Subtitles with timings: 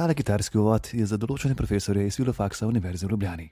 [0.00, 3.46] Tale kitarski uvod je za določene profesorje iz Filofaksa Univerze v Ljubljani.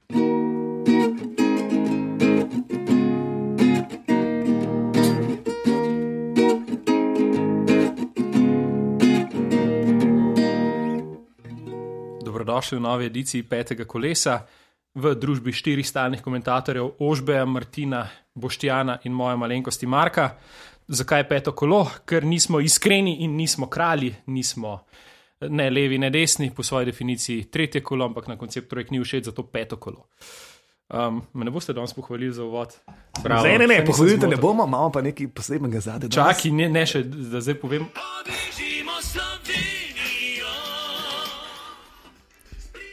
[12.24, 14.38] Dobrodošli v novi ediciji petega kolesa
[14.96, 20.30] v družbi štirih stalnih komentatorjev Ožbeja, Martina, Boštjana in moje malenkosti Marka.
[20.88, 21.84] Zakaj peto kolo?
[22.08, 24.78] Ker nismo iskreni in nismo kralji, nismo
[25.40, 29.24] ne levi, ne desni, po svoji definiciji tretje kolo, ampak na koncept projekt ni všeč,
[29.30, 30.08] zato peto kolo.
[30.88, 32.72] Um, me ne boste danes pohvalili za uvod?
[33.22, 36.10] Bravo, Ne, ne, ne, pohvalite ne bomo, imamo pa nekaj posebnega zadaj.
[36.10, 37.84] Čakaj, ne, ne še, da zdaj povem.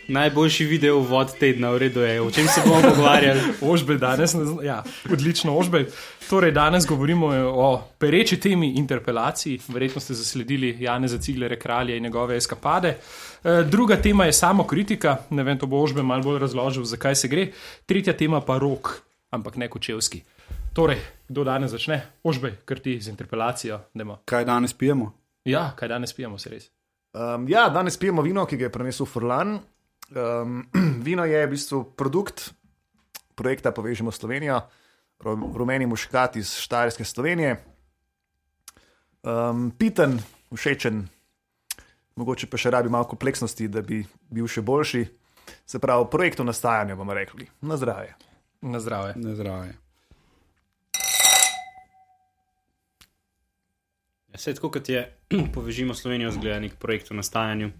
[0.07, 2.21] Najboljši video vod tedna, v redu je.
[2.21, 3.41] O čem se bomo pogovarjali?
[3.73, 5.87] Ožbelj danes, ja, odlično ožbelj.
[6.29, 9.59] Torej, danes govorimo o pereči temi interpelaciji.
[9.67, 12.97] Verjetno ste zasledili Janeza Ciglere, kralja in njegove eskapade.
[13.43, 17.15] E, Druga tema je samo kritika, ne vem, to bo ožbelj malo bolj razložil, zakaj
[17.15, 17.47] se gre.
[17.85, 20.21] Tretja tema pa rok, ampak ne kočevski.
[20.73, 22.01] Torej, kdo danes začne?
[22.23, 23.79] Ožbelj, ker ti z interpelacijo.
[23.93, 24.19] Dajmo.
[24.25, 25.13] Kaj danes pijemo?
[25.45, 26.69] Ja, kaj danes pijemo, se res.
[27.13, 29.59] Um, ja, danes pijemo vino, ki ga je prinesel Furlan.
[30.13, 30.67] Um,
[31.05, 32.53] vino je v bistvu produkt
[33.35, 34.61] projekta Povežimo Slovenijo,
[35.19, 37.57] ru- rumeni muškat iz Štajerske Slovenije.
[39.25, 40.19] Um, piten,
[40.53, 41.01] všečen,
[42.15, 45.05] mogoče pa še rabi malo kompleksnosti, da bi bil še boljši.
[45.65, 47.49] Se pravi, projekt v nastajanju bomo rekli.
[47.61, 48.13] Na zdravje.
[48.61, 49.17] Na zdravje.
[49.17, 49.73] Ne zdravje.
[54.29, 55.01] Ja, Vse tako kot je,
[55.55, 57.71] povežimo Slovenijo z gledanim projektom v nastajanju,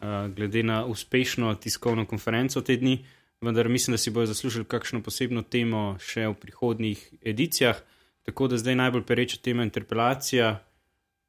[0.00, 3.04] uh, glede na uspešno tiskovno konferenco te dni,
[3.40, 7.76] vendar mislim, da si bojo zaslužili kakšno posebno temo še v prihodnjih edicijah.
[8.22, 10.58] Tako da zdaj najbolj pereča tema interpelacija.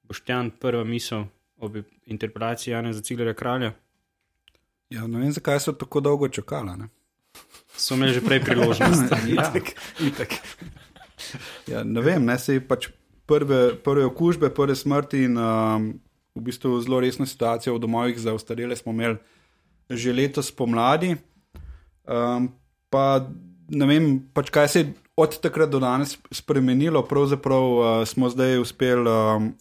[0.04, 1.70] Boštjan, prva misel o
[2.06, 3.74] interpelaciji Jana za Ciglerja kralja.
[4.90, 6.78] Ja, ne vem, zakaj so tako dolgo čakali.
[6.78, 6.90] ne.
[7.78, 9.12] So imeli že prej priložnost.
[9.12, 9.64] ja, Itak,
[10.02, 10.34] itak.
[11.68, 12.90] ja, ne vem, ne se pač
[13.26, 15.94] prve, prve okužbe, prve smrti in um,
[16.40, 19.20] v bistvu zelo resno situacijo v domovih za ostarele smo imeli
[19.90, 21.18] že letos pomladi.
[22.06, 22.54] Um,
[22.90, 23.26] pa
[23.70, 27.04] ne vem, pač kaj se je od takrat do danes spremenilo.
[27.04, 29.54] Pravzaprav uh, smo zdaj uspeli um,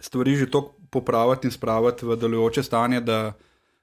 [0.00, 3.32] stvari že tako popraviti in spraviti v delujoče stanje, da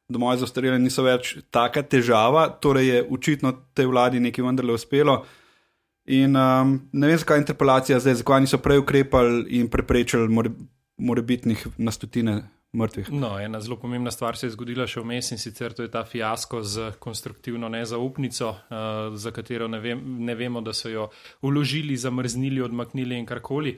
[0.10, 5.24] domovi za ostarele niso več taka težava, torej je očitno tej vladi nekaj vendarle uspelo.
[6.10, 10.30] In um, ne vem, zakaj interpelacija zdaj, zakaj niso prej ukrepali in preprečili
[11.00, 12.42] morebitnih na stotine
[12.74, 13.12] mrtvih.
[13.12, 16.04] No, ena zelo pomembna stvar se je zgodila še vmes in sicer to je ta
[16.06, 21.08] fiasko z konstruktivno nezaupnico, uh, za katero ne, vem, ne vemo, da so jo
[21.42, 23.74] uložili, zamrznili, odmaknili in karkoli.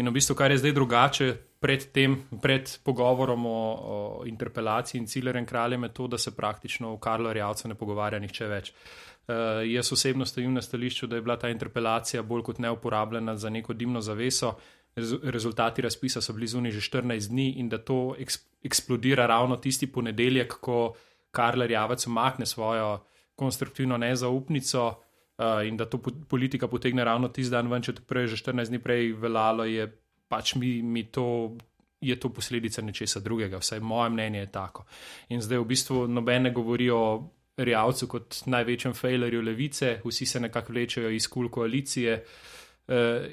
[0.00, 1.30] In v bistvu, kar je zdaj drugače
[1.60, 3.56] pred tem, pred pogovorom o,
[3.94, 3.96] o
[4.26, 8.48] interpelaciji in cilerem kraljem, je to, da se praktično v Karlo Rjavcu ne pogovarja nihče
[8.50, 8.72] več.
[8.72, 13.36] Uh, jaz osebno stojim na stališču, da je bila ta interpelacija bolj kot ne uporabljena
[13.36, 14.56] za neko dimno zaveso.
[14.56, 14.81] Rezu-
[15.22, 19.86] Rezultati razpisa so bili zunaj že 14 dni in da to eks eksplodira ravno tisti
[19.86, 20.94] ponedeljek, ko
[21.30, 23.04] Karl Rjavec umakne svojo
[23.34, 28.02] konstruktivno nezaupnico uh, in da to po politika potegne ravno tisti dan ven, če to
[28.06, 29.88] prej že 14 dni prej veljalo, je
[30.28, 31.56] pač mi, mi to.
[32.02, 34.82] Je to posledica nečesa drugega, vsaj moje mnenje je tako.
[35.30, 40.40] In zdaj v bistvu noben ne govori o Rjavcu kot največjem failerju levice, vsi se
[40.40, 42.16] nekako vlečejo iz kul koalicije.
[42.16, 42.61] Uh,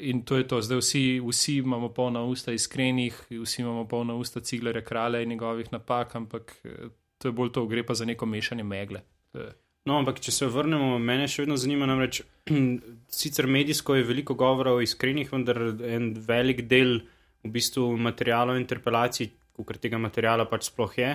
[0.02, 4.40] in to je to, zdaj vsi, vsi imamo polna usta iskrenih, vsi imamo polna usta
[4.42, 8.26] ciglere kralja in njegovih napak, ampak eh, to je bolj to, gre pa za neko
[8.26, 9.02] mešanje megle.
[9.34, 9.52] Je-
[9.86, 12.20] No, ampak če se vrnemo, mene še vedno zanima, namreč
[13.20, 17.00] sicer medijsko je veliko govora o iskrenih, vendar en velik del
[17.44, 19.32] v bistvu materijala o interpelaciji,
[19.66, 21.14] ker tega materijala pač sploh je,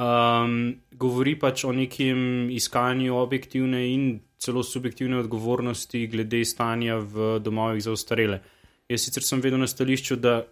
[0.00, 7.82] um, govori pač o nekem iskanju objektivne in celo subjektivne odgovornosti glede stanja v domovih
[7.84, 8.40] za ostarele.
[8.88, 10.42] Jaz sicer sem vedno na stališču, da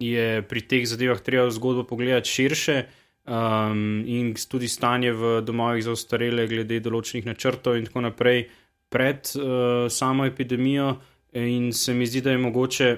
[0.00, 2.76] je pri teh zadevah treba zgodbo pogledati širše
[3.26, 8.46] um, in tudi stanje v domovih za ostarele, glede določenih načrtov in tako naprej,
[8.92, 10.96] pred uh, samo epidemijo.
[11.32, 12.88] In se mi zdi, da je mogoče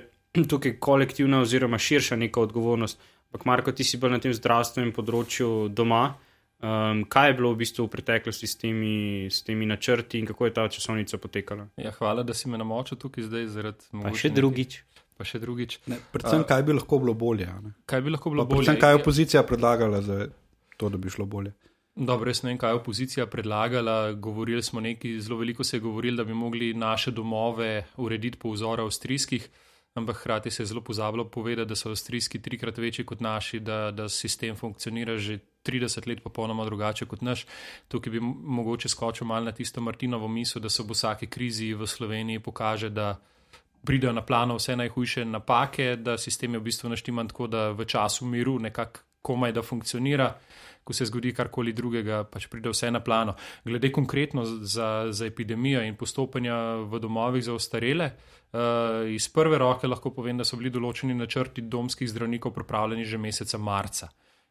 [0.51, 2.99] tukaj kolektivna oziroma širša neka odgovornost.
[3.35, 6.15] Ampak, Marko, ti si bil na tem zdravstvenem področju doma.
[6.63, 10.47] Um, kaj je bilo v bistvu v preteklosti s temi, s temi načrti in kako
[10.47, 11.67] je ta časovnica potekala?
[11.75, 14.77] Ja, hvala, da si me namočil tukaj zdaj zaradi Pa mogoče še drugič.
[15.19, 15.81] Pa še drugič.
[15.91, 17.51] Ne, predvsem, kaj bi lahko bilo bolje.
[17.51, 17.75] a Ne?
[17.91, 18.71] Kaj bi lahko bilo Pa bolje?
[18.71, 20.21] Predvsem, kaj je opozicija predlagala za
[20.79, 21.53] to, da bi šlo bolje.
[21.95, 23.99] Dobro, jaz ne vem, kaj je opozicija predlagala.
[24.15, 28.55] Govorili smo nekaj, zelo veliko se je govorilo, da bi mogli naše domove urediti po
[28.55, 29.51] vzoru avstrijskih,
[29.95, 33.91] ampak hkrati se je zelo pozabilo povedati, da so avstrijski trikrat večji kot naši, da,
[33.91, 37.47] da sistem funkcionira že 30 let popolnoma drugače kot naš.
[37.89, 41.87] Tukaj bi mogoče skočil malo na tisto Martinovo misel, da se v vsaki krizi v
[41.87, 43.17] Sloveniji pokaže, da
[43.85, 47.85] pridejo na plano vse najhujše napake, da sistem je v bistvu naštiman tako, da v
[47.85, 50.35] času miru nekako komaj da funkcionira.
[50.85, 53.33] Ko se zgodi karkoli drugega, pač pride vse na plano.
[53.65, 58.11] Glede konkretno za, za epidemijo in postopanja v domovih za ostarele,
[58.53, 63.19] uh, iz prve roke lahko povem, da so bili določeni načrti domskih zdravnikov pripravljeni že
[63.19, 64.11] meseca marca.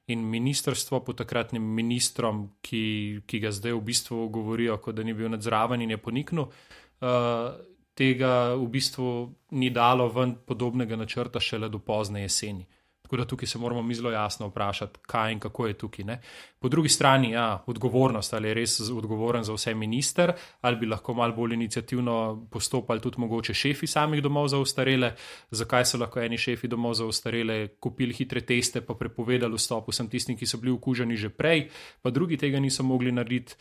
[0.09, 5.13] In ministrstvo pod takratnim ministrom, ki, ki ga zdaj v bistvu govorijo, kot da ni
[5.13, 7.53] bil nadzraven in je poniknil, uh,
[7.93, 9.09] tega v bistvu
[9.53, 12.65] ni dalo ven podobnega načrta šele do pozne jeseni.
[13.03, 16.05] Tako da tukaj se moramo mi zelo jasno vprašati, kaj in kako je tukaj.
[16.05, 16.21] Ne?
[16.59, 21.13] Po drugi strani, ja, odgovornost, ali je res odgovoren za vse minister, ali bi lahko
[21.13, 25.11] malo bolj inicijativno postopali tudi mogoče šefi samih domov za ustarele,
[25.51, 30.07] zakaj so lahko eni šefi domov za ustarele kupili hitre teste, pa prepovedali vstop vsem
[30.07, 31.67] tistim, ki so bili okuženi že prej,
[32.01, 33.55] pa drugi tega niso mogli narediti.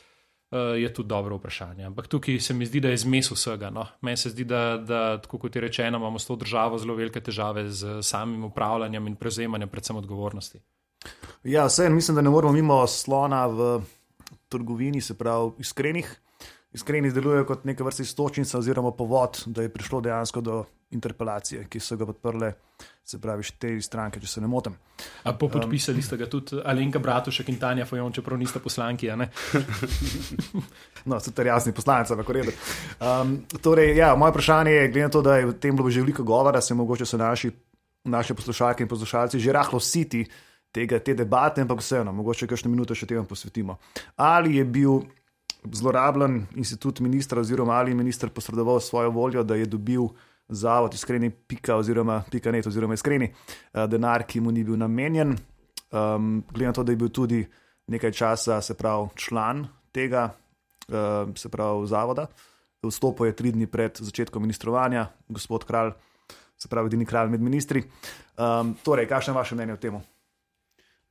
[0.52, 1.84] Uh, je tudi dobro vprašanje.
[1.88, 3.70] Ampak tukaj se mi zdi, da je zmes vsega.
[3.70, 3.86] No?
[4.04, 7.20] Meni se zdi, da, da, tako kot je rečeno, imamo s to državo zelo velike
[7.24, 10.60] težave z samim upravljanjem in prevzemanjem, predvsem odgovornosti.
[11.44, 13.80] Ja, vse mislim, da ne moramo mimo slona v
[14.48, 16.12] trgovini, se pravi, iskrenih.
[16.72, 21.80] Iskreni delujejo kot neka vrsta istočnica oziroma povod, da je prišlo dejansko do interpelacije, ki
[21.80, 22.52] so ga podprle,
[23.04, 24.76] se pravi, štiri stranke, če se ne motim.
[25.26, 29.10] A po podpisali um, ste ga tudi Alenka Bratušek in Tanja Fojon, čeprav niste poslanki,
[31.08, 32.54] no, so ter jasni poslanci, ampak redo.
[33.00, 36.04] Um, torej, ja, moje vprašanje je, glede na to, da je v tem bilo že
[36.04, 37.50] veliko govora, se mogoče so naši,
[38.04, 40.24] naše poslušalke in poslušalci že rahlo siti
[40.72, 43.76] tega, te debate, ampak vseeno, mogoče kakšne minute še temu posvetimo.
[44.16, 45.02] Ali je bil
[45.64, 50.08] zlorabljen institut ministra, oziroma ali je minister posredoval svojo voljo, da je dobil
[50.52, 55.36] zavod iskreni pika, oziroma pika net, oziroma iskreni uh, denar, ki mu ni bil namenjen.
[55.92, 57.42] Um, glede na to, da je bil tudi
[57.92, 60.30] nekaj časa, se pravi, član tega,
[60.88, 62.28] uh, se pravi, zavoda.
[62.82, 65.92] Vstopil je tri dni pred začetkom ministrovanja, gospod kralj,
[66.58, 67.84] se pravi, edini kralj med ministri.
[68.36, 70.00] Um, torej, kakšno je vaše mnenje o tem?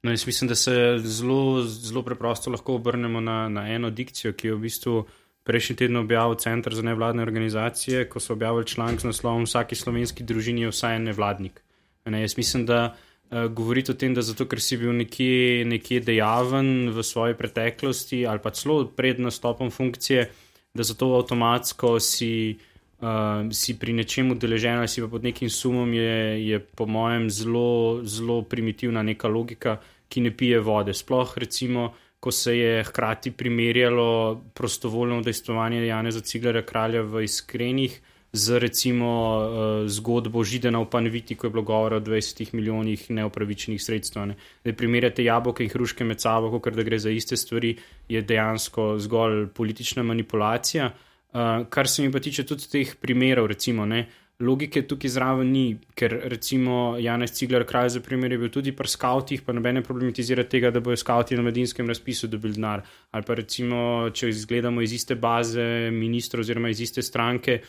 [0.03, 0.73] No, jaz mislim, da se
[1.03, 4.95] zelo, zelo preprosto lahko obrnemo na, na eno dikcijo, ki je v bistvu
[5.43, 10.23] prejšnji teden objavil Center za nevladne organizacije, ko so objavili članek z naslovom Vsaki slovenski
[10.23, 11.61] družini je vsaj en nevladnik.
[12.05, 15.99] Ne, jaz mislim, da uh, govoriti o tem, da zato, ker si bil nekje, nekje
[15.99, 20.29] dejaven v svoji preteklosti ali pa celo pred nastopom funkcije,
[20.73, 22.57] da zato avtomatsko si
[23.01, 27.29] uh, si pri nečem udeležen ali si pa pod nekim sumom, je, je po mojem
[27.29, 29.79] zelo, zelo primitivna neka logika,
[30.09, 30.93] ki ne pije vode.
[30.93, 38.01] Sploh recimo, ko se je hkrati primerjalo prostovoljno udejstvovanje Janeza Ciglera kralja v iskrenih.
[38.33, 39.07] Z recimo
[39.37, 44.29] uh, zgodbo Židena v Panviti, ko je bilo govora o 20 milijonih neopravičenih sredstev.
[44.29, 44.37] Ne.
[44.63, 47.73] Da primerjate jabolke in hruške med sabo, ker da gre za iste stvari,
[48.07, 50.93] je dejansko zgolj politična manipulacija.
[51.33, 54.05] Uh, kar se mi pa tiče tudi teh primerov, recimo, ne,
[54.41, 55.65] logike tukaj zraven ni,
[55.95, 60.43] ker recimo Janez Cigler, kraj za primer, je bil tudi pri skavtih, pa nobene problematizira
[60.49, 62.83] tega, da bojo skavti na medinskem razpisu dobili denar.
[63.11, 67.61] Ali pa recimo, če izgledamo iz iste baze ministrov oziroma iz iste stranke.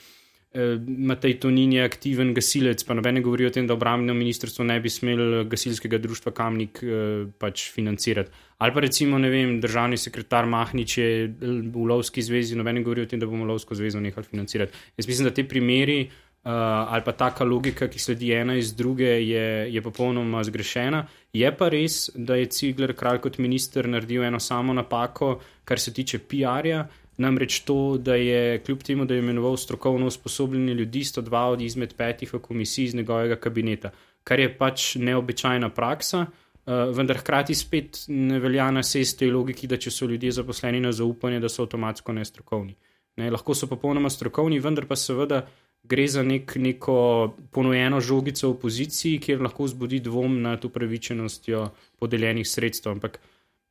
[0.54, 4.76] Eh, Matej Tonin je aktiven gasilec, pa nobene govori o tem, da obrambno ministrstvo ne
[4.84, 8.28] bi smel gasilskega društva Kamnik eh, pač financirati.
[8.60, 11.06] Ali pa recimo, ne vem, državni sekretar Mahnič je
[11.40, 14.76] v Lovski zvezi, nobene govori o tem, da bomo Lovsko zvezo nehali financirati.
[15.00, 16.04] Jaz mislim, da te primeri
[16.44, 16.52] uh,
[16.92, 21.06] ali pa taka logika, ki sledi ena iz druge, je, je popolnoma zgrešena.
[21.32, 25.94] Je pa res, da je Cigler kralj kot minister naredil eno samo napako, kar se
[25.94, 26.86] tiče PR-ja.
[27.22, 31.94] Namreč to, da je kljub temu, da je imenoval strokovno usposobljene ljudi, 102 od izmed
[31.94, 33.90] petih v komisiji iz njegovega kabineta,
[34.24, 36.26] kar je pač neobičajna praksa.
[36.62, 40.80] Uh, vendar hkrati spet ne velja na sest tej logiki, da če so ljudje zaposleni
[40.80, 42.76] na zaupanje, da so avtomatsko nestrokovni.
[43.16, 45.42] Ne, lahko so popolnoma strokovni, vendar pa seveda
[45.84, 52.48] gre za nek, neko ponujeno žogico v opoziciji, kjer lahko vzbudi dvom nad upravičenostjo podeljenih
[52.48, 52.92] sredstev.
[52.92, 53.18] Ampak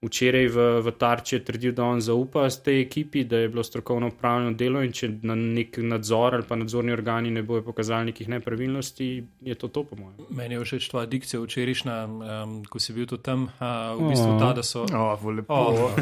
[0.02, 3.64] včeraj v, v Tarči je trdil, da on zaupa z tej ekipi, da je bilo
[3.64, 8.10] strokovno upravljeno delo in če na nek nadzor ali pa nadzorni organi ne bojo pokazali
[8.10, 9.10] nekih nepravilnosti,
[9.42, 10.26] je to to, po mojem.
[10.30, 14.54] Meni je všeč tvoja dikcija včerajšnja, um, ko si bil tam, uh, v bistvu ta,
[14.58, 14.88] da so.
[14.90, 15.54] Oh, lepo.
[15.54, 15.94] Oh,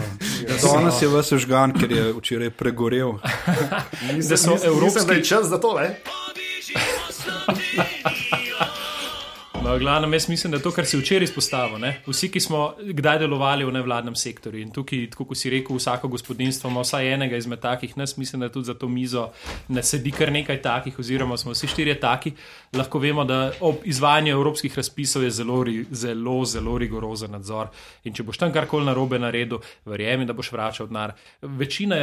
[0.63, 3.19] Danes je vse žgan, ker je včeraj pregorel.
[4.29, 5.99] da so evropski čas za to, ne?
[9.69, 11.77] No, glavnem, jaz mislim, da to, kar si včeraj izpostavil.
[11.77, 11.91] Ne?
[12.07, 16.71] Vsi, ki smo kdaj delovali v nevladnem sektorju in tukaj, kot si rekel, vsako gospodinstvo
[16.71, 19.27] ima vsaj enega izmed takih, nas mislim, da tudi za to mizo
[19.67, 22.31] ne sedi kar nekaj takih, oziroma smo vsi štirje taki.
[22.73, 25.59] Lahko vemo, da ob izvajanju evropskih razpisov je zelo,
[25.91, 27.69] zelo, zelo rigorozen nadzor.
[28.09, 31.13] In če boš tam karkoli narobe naredil, verjemi, da boš vračal denar.
[31.41, 32.01] Večina,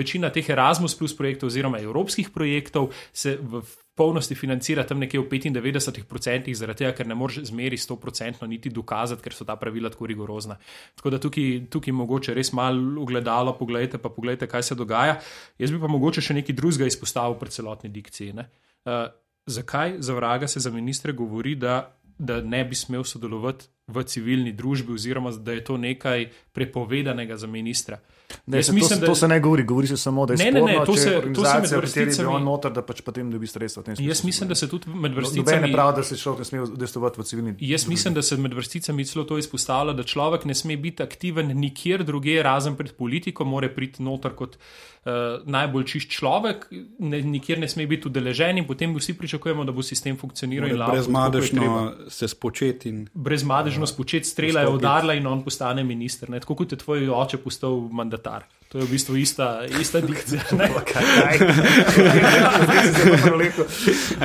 [0.00, 3.60] večina teh Erasmus plus projektov oziroma evropskih projektov se v
[3.94, 9.22] polnosti financira tam nekje v 95%, zaradi tega, ker ne moreš zmeri 100% niti dokazati,
[9.22, 10.56] ker so ta pravila tako rigorozna.
[10.96, 15.18] Tako da tukaj, tukaj mogoče res malo ugledalo, pogledajte pa pogledajte, kaj se dogaja.
[15.60, 18.32] Jaz bi pa mogoče še nekaj drugega izpostavil pri celotni dikciji.
[18.32, 19.10] Uh,
[19.46, 24.52] zakaj za vraga se za ministre govori, da, da ne bi smel sodelovati v civilni
[24.52, 27.98] družbi, oziroma da je to nekaj prepovedanega za ministra?
[28.46, 30.66] Ne, se, mislim, to, to se ne govori, govori se samo, da je ne, sporno,
[30.66, 33.82] ne, ne, to se, to se med vrsticami on noter, da pač potem dobi sredstva.
[33.98, 35.44] Jaz mislim, da se tudi med vrsticami.
[35.44, 37.54] Noben ne pravi, da se človek ne sme udestovati v civilni.
[37.60, 41.52] Jaz mislim, da se med vrsticami celo to izpostavlja, da človek ne sme biti aktiven
[41.58, 46.66] nikjer druge, razen pred politiko, more priti noter kot uh, najbolj čist človek,
[46.98, 50.88] ne, nikjer ne sme biti udeležen in potem vsi pričakujemo, da bo sistem funkcioniral.
[50.90, 52.88] Brezmadežno se spočeti.
[52.88, 53.06] In...
[53.14, 56.30] Brezmadežno spočeti, streljajo, udarla in on postane minister.
[56.30, 56.40] Ne?
[56.40, 58.42] Tako kot je tvoj oče postal mandatar.
[58.72, 60.40] To je v bistvu ista, ista dikcija.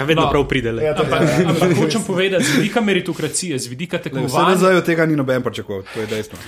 [0.08, 0.84] Vedno no, prav pridele.
[0.84, 4.56] Ja, ampak, ampak hočem povedati, z vidika meritokracije, z vidika tekmovanja.
[4.56, 6.40] Zdaj od tega ni noben pričakoval, to je dejstvo.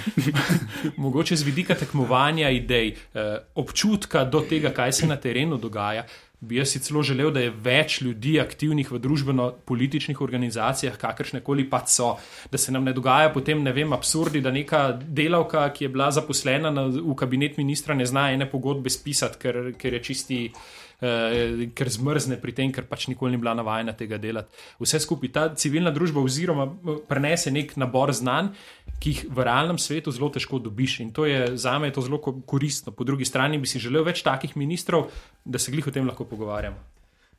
[1.03, 6.07] Mogoče z vidika tekmovanja idej, eh, občutka do tega, kaj se na terenu dogaja
[6.39, 11.67] bi jaz si celo želel, da je več ljudi aktivnih v družbeno-političnih organizacijah, kakršne koli
[11.69, 12.13] pa so.
[12.51, 16.11] Da se nam ne dogaja potem, ne vem, absurdi, da neka delavka, ki je bila
[16.15, 20.61] zaposlena na, v kabinet ministra, ne zna ene pogodbe spisati, ker, ker je čisti uh,
[20.99, 24.51] ker zmrzne pri tem, ker pač nikoli ni bila navajena tega delati.
[24.79, 28.51] Vse skupaj ta civilna družba oziroma eh, prenese nek nabor znanj,
[28.99, 32.19] ki jih v realnem svetu zelo težko dobiš in to je za me to zelo
[32.19, 32.91] koristno.
[32.91, 35.07] Po drugi strani bi si želel več takih ministrov,
[35.45, 36.77] da se glih o tem lahko pogovarjamo.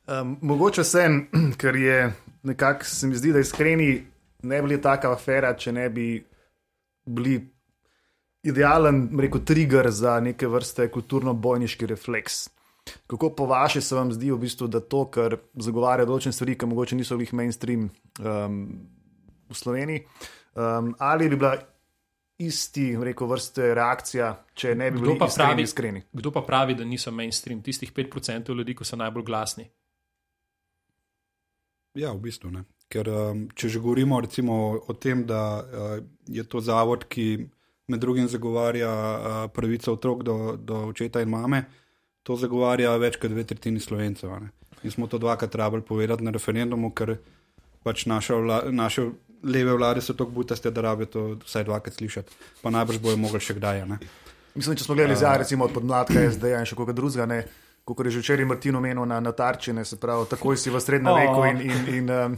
[0.09, 1.27] Um, mogoče sem,
[1.61, 2.13] ker je
[2.43, 3.91] nekako se mi zdi, da iskreni
[4.43, 6.07] ne bi bila taka afera, če ne bi
[7.05, 7.37] bili
[8.43, 12.47] idealen, rekel, trigger za neke vrste kulturno-bojniški refleks.
[13.07, 16.69] Kako po vaši se vam zdi, v bistvu, da to, kar zagovarja določene stvari, ki
[16.71, 17.85] mogoče niso bili mainstream
[18.17, 18.61] um,
[19.51, 20.05] v Sloveniji,
[20.55, 21.55] um, ali bi bila
[22.41, 26.01] isti, rekel, vrste reakcija, če ne bi bili pravi, iskreni?
[26.13, 29.67] Kdo pa pravi, da niso mainstream, tistih 5% ljudi, ki so najbolj glasni?
[31.99, 32.63] Ja, v bistvu ne.
[32.91, 34.55] Ker um, če že govorimo recimo,
[34.87, 35.93] o tem, da uh,
[36.27, 37.27] je to zavod, ki
[37.91, 41.65] med drugim zagovarja uh, pravico otrok do, do očeta in mame
[42.23, 44.33] to zagovarja več kot dve tretjini slovencev.
[44.81, 47.17] In smo to dvakrat trebali povedati na referendumu, ker
[47.85, 49.09] pač naša vla, naše
[49.43, 52.37] leve vlade so tako butaste, da rabijo to vsaj dvakrat slišati.
[52.61, 53.85] Pa najbrž bojo mogli še kdaj.
[53.89, 53.99] Ne?
[54.55, 57.43] Mislim, če smo gledali zdaj, recimo od podmladka SD in še koga drugega.
[57.81, 61.15] Kot je že včeraj Martin omenil na, na tarčine, se pravi, takoj si v srednjem
[61.17, 62.35] veku in, in, in um,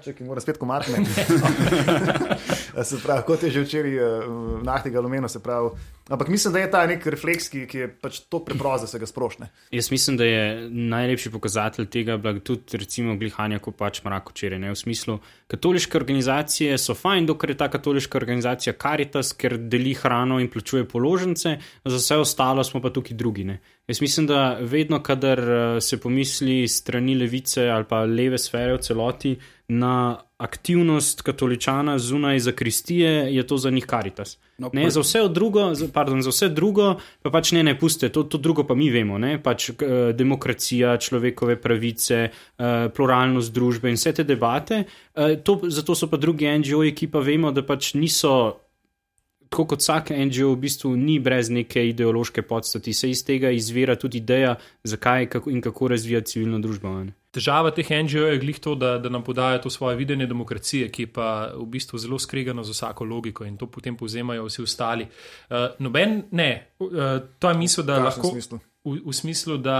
[0.00, 1.04] če ki mora spet komarne.
[2.84, 5.70] se pravi, kot je že včeraj uh, nahtega lumena, se pravi.
[6.08, 8.98] Ampak mislim, da je ta nek refleks, ki, ki je pač to preprosto, da se
[9.02, 9.48] ga sprošne.
[9.74, 14.60] Jaz mislim, da je najlepši pokazatelj tega, da tudi recimo glihanja, ko pač mrako včeraj.
[14.70, 15.16] V smislu,
[15.50, 20.86] katoliške organizacije so fajn, dokler je ta katoliška organizacija Caritas, ker deli hrano in plačuje
[20.86, 23.44] položnice, za vse ostalo smo pa tukaj drugi.
[23.44, 23.58] Ne?
[23.90, 28.82] Jaz mislim, da vedno, kadar eh, se pomisli strani levice ali pa leve sfere v
[28.82, 29.34] celoti
[29.68, 34.38] na aktivnost katoličana zunaj zakristije, je to za njih karitas.
[34.58, 38.22] No, ne, za, vse drugo, pardon, za vse drugo, pa pač ne, ne puste, to,
[38.22, 39.18] to drugo pa mi vemo.
[39.18, 44.84] Ne, pač, eh, demokracija, človekove pravice, eh, pluralnost družbe in vse te debate.
[45.14, 48.60] Eh, to, zato so pa drugi NGO-ji, ki pa vemo, da pač niso.
[49.48, 53.96] Tako kot vsak NGO, v bistvu ni brez neke ideološke podstati, se iz tega izvira
[53.96, 56.92] tudi ideja, zakaj kako in kako razvijati civilno družbo.
[57.04, 57.14] Ne?
[57.36, 61.06] težava teh NGO-jev je glih to, da, da nam podajo to svoje videnje demokracije, ki
[61.06, 65.06] je pa v bistvu zelo skregano z vsako logiko in to potem povzemajo vsi ostali.
[65.50, 66.50] Uh, noben, ne,
[66.80, 68.32] uh, to je misel, da lahko.
[68.32, 68.60] Smislu?
[68.86, 69.78] V, v smislu, da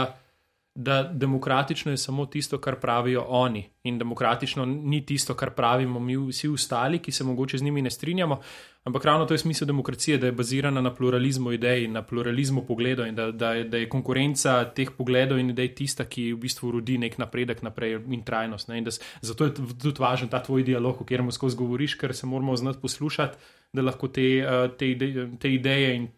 [0.76, 6.16] da demokratično je samo tisto, kar pravijo oni, in demokratično ni tisto, kar pravimo mi
[6.16, 8.40] vsi ostali, ki se mogoče z njimi ne strinjamo.
[8.86, 13.06] Ampak ravno to je smisel demokracije, da je bazirana na pluralizmu idej, na pluralizmu pogledov
[13.06, 16.98] in da, da, da je konkurenca teh pogledov in idej tista, ki v bistvu rodi
[16.98, 18.70] nek napredek naprej in trajnost.
[18.70, 22.26] In da, zato je tudi važen ta tvoj dialog, o katerem skozi govoriš, ker se
[22.26, 23.38] moramo znati poslušati
[23.76, 26.08] da lahko te, eh, te, ide, te ideje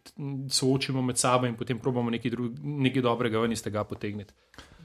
[0.50, 4.34] soočimo med sabo in potem probamo nekaj, dru, nekaj dobrega ven iz tega potegniti.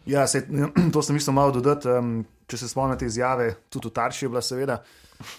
[0.06, 0.44] Ja, se,
[0.94, 1.90] to sem mislil malo dodati.
[1.90, 4.82] Um, če se spomnite izjave, tudi v Tarši je bila, seveda,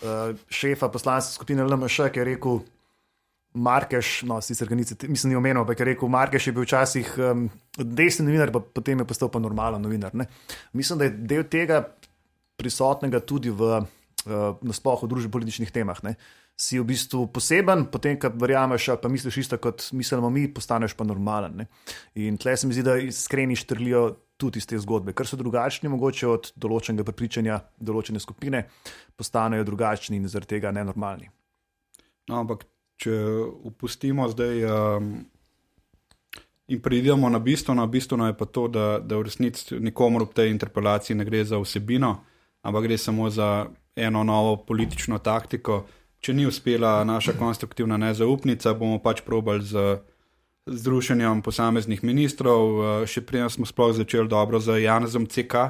[0.03, 2.63] uh, šefa poslanske skupine LMŠ, ki je rekel,
[3.55, 7.13] Markeš, no, sicer ga nisem, mislim, ni omenil, ampak je rekel, Markeš je bil včasih
[7.23, 7.45] um,
[7.79, 10.17] desni novinar, pa potem je postal pa normalen novinar.
[10.19, 10.27] Ne?
[10.75, 11.85] Mislim, da je del tega
[12.59, 13.87] prisotnega tudi v uh,
[14.59, 16.03] nasplošno v družbi političnih temah.
[16.03, 16.17] Ne?
[16.55, 21.03] Si v bistvu poseben, potem, ko verjameš, pa misliš isto kot mislimo mi, postaneš pa
[21.05, 21.57] normalen.
[21.59, 21.67] Ne?
[22.23, 24.05] In tle se mi zdi, da iskreni štrlijo
[24.39, 28.65] tudi iz te zgodbe, ker so drugačni, mogoče od določenega prepričanja, določene skupine,
[29.19, 31.31] postanejo drugačni in zaradi tega nenormalni.
[32.31, 32.65] No, ampak
[33.03, 33.15] če
[33.69, 35.11] upustimo zdaj um,
[36.71, 40.39] in pridemo na bistvo, na bistvo je pa to, da, da v resnici nikomor v
[40.39, 42.17] tej interpelaciji ne gre za vsebino,
[42.65, 45.85] ampak gre samo za eno novo politično taktiko.
[46.25, 49.99] Če ni uspela naša konstruktivna nezaupnica, bomo pač probali z
[50.65, 55.69] združenjem posameznih ministrov, uh, še prej smo sploh začeli dobro z Janezom CK.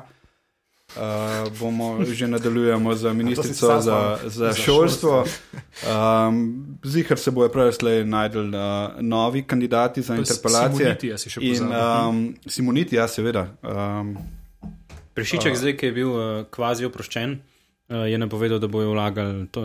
[0.95, 5.25] Uh, bomo že nadaljujemo z ministrico za, za šolstvo.
[5.91, 11.19] Um, Zihar se bojo prejslej najdel uh, novi kandidati za interpelacije.
[11.41, 13.49] In um, Simoniti, ja, seveda.
[13.63, 14.15] Um,
[15.19, 17.41] Prešiček, uh, zdaj, ki je bil uh, kvazi oproščen.
[17.89, 19.61] Uh, je napovedal, da bojo vlagali to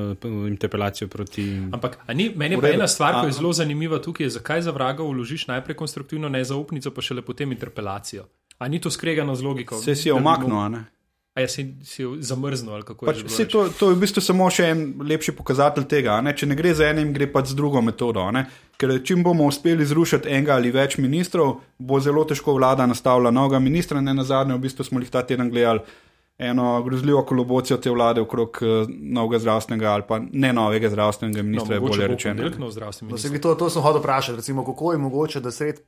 [0.48, 1.46] interpelacijo proti.
[1.72, 4.72] Ampak ni, meni je pa ena stvar, ki je zelo zanimiva tukaj, je, zakaj za
[4.76, 8.26] vraga vložiš najprej konstruktivno nezaupnico, pa šele potem interpelacijo.
[8.58, 9.80] A ni to skregano z logiko?
[9.80, 10.84] Se si je omaknil, a ne?
[11.36, 13.48] A je si, si zamrznil ali kako pač, je?
[13.48, 16.18] To, to je v bistvu samo še en lepši pokazatelj tega.
[16.20, 16.34] Ne?
[16.36, 18.26] Če ne gre za enim, gre pač z drugo metodo.
[18.36, 18.44] Ne?
[18.76, 23.64] Ker čim bomo uspeli zrušiti enega ali več ministrov, bo zelo težko vlada nastavila novega
[23.64, 24.04] ministra.
[24.04, 25.86] Ne na zadnje, v bistvu smo jih ta teden gledali
[26.40, 31.70] eno grozljivo kolobocijo te vlade okrog uh, novega zdravstvenega ali pa ne novega zdravstvenega ministra,
[31.70, 32.50] no, je bolje rečeno.
[32.58, 32.72] No,
[33.42, 35.82] to, to sem hotel vprašati, recimo, kako je mogoče, da sred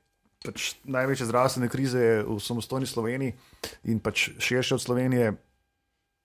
[0.46, 3.34] pač največje zdravstvene krize v samostojni Sloveniji
[3.84, 5.34] in pač širše od Slovenije,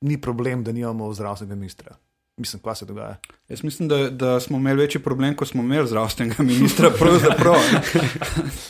[0.01, 1.97] ni problem, da nimamo zdravstvenega ministra.
[2.37, 3.17] Mislim, kaj se dogaja.
[3.49, 6.91] Jaz mislim, da, da smo imeli večji problem, ko smo imeli zdravstvenega ministra.
[6.99, 7.55] Pravzaprav.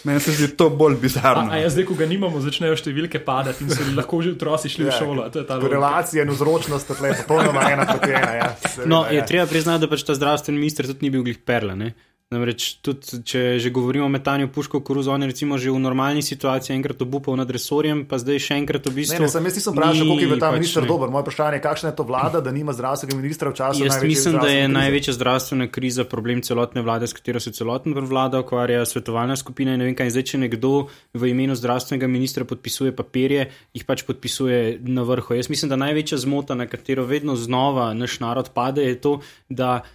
[0.04, 1.50] Meni se zdi to bolj bizarno.
[1.50, 4.70] A, a jaz zdaj, ko ga nimamo, začnejo številke padati in so lahko že otroci
[4.70, 5.26] šli v ja, šolo.
[5.48, 8.34] Korelacija in vzročnost je popolnoma ena proti ena.
[8.38, 8.50] Ja.
[8.86, 9.26] No, je ja.
[9.26, 11.74] treba priznati, da pač ta zdravstveni minister tudi ni bil glih perla.
[11.74, 11.90] Ne?
[12.26, 16.24] Namreč, tudi, če že govorimo o metanju puško koruzo, on je recimo že v normalni
[16.26, 19.20] situaciji enkrat obupal nad resorjem, pa zdaj še enkrat v bistvu.
[19.22, 21.12] Ne, ne sem jaz nisem vprašal, kako je ta pač minister dober.
[21.14, 23.84] Moje vprašanje je, kakšna je to vlada, da nima zdravstvenega ministra v času?
[23.86, 24.74] Jaz mislim, da je krize.
[24.74, 29.78] največja zdravstvena kriza problem celotne vlade, s katero se celotna vlada ukvarja, svetovalna skupina in
[29.78, 30.10] ne vem kaj.
[30.16, 30.72] Zdaj, če nekdo
[31.14, 35.38] v imenu zdravstvenega ministra podpisuje papirje, jih pač podpisuje na vrhu.
[35.38, 39.14] Jaz mislim, da največja zmota, na katero vedno znova naš narod pade, je to,
[39.46, 39.86] da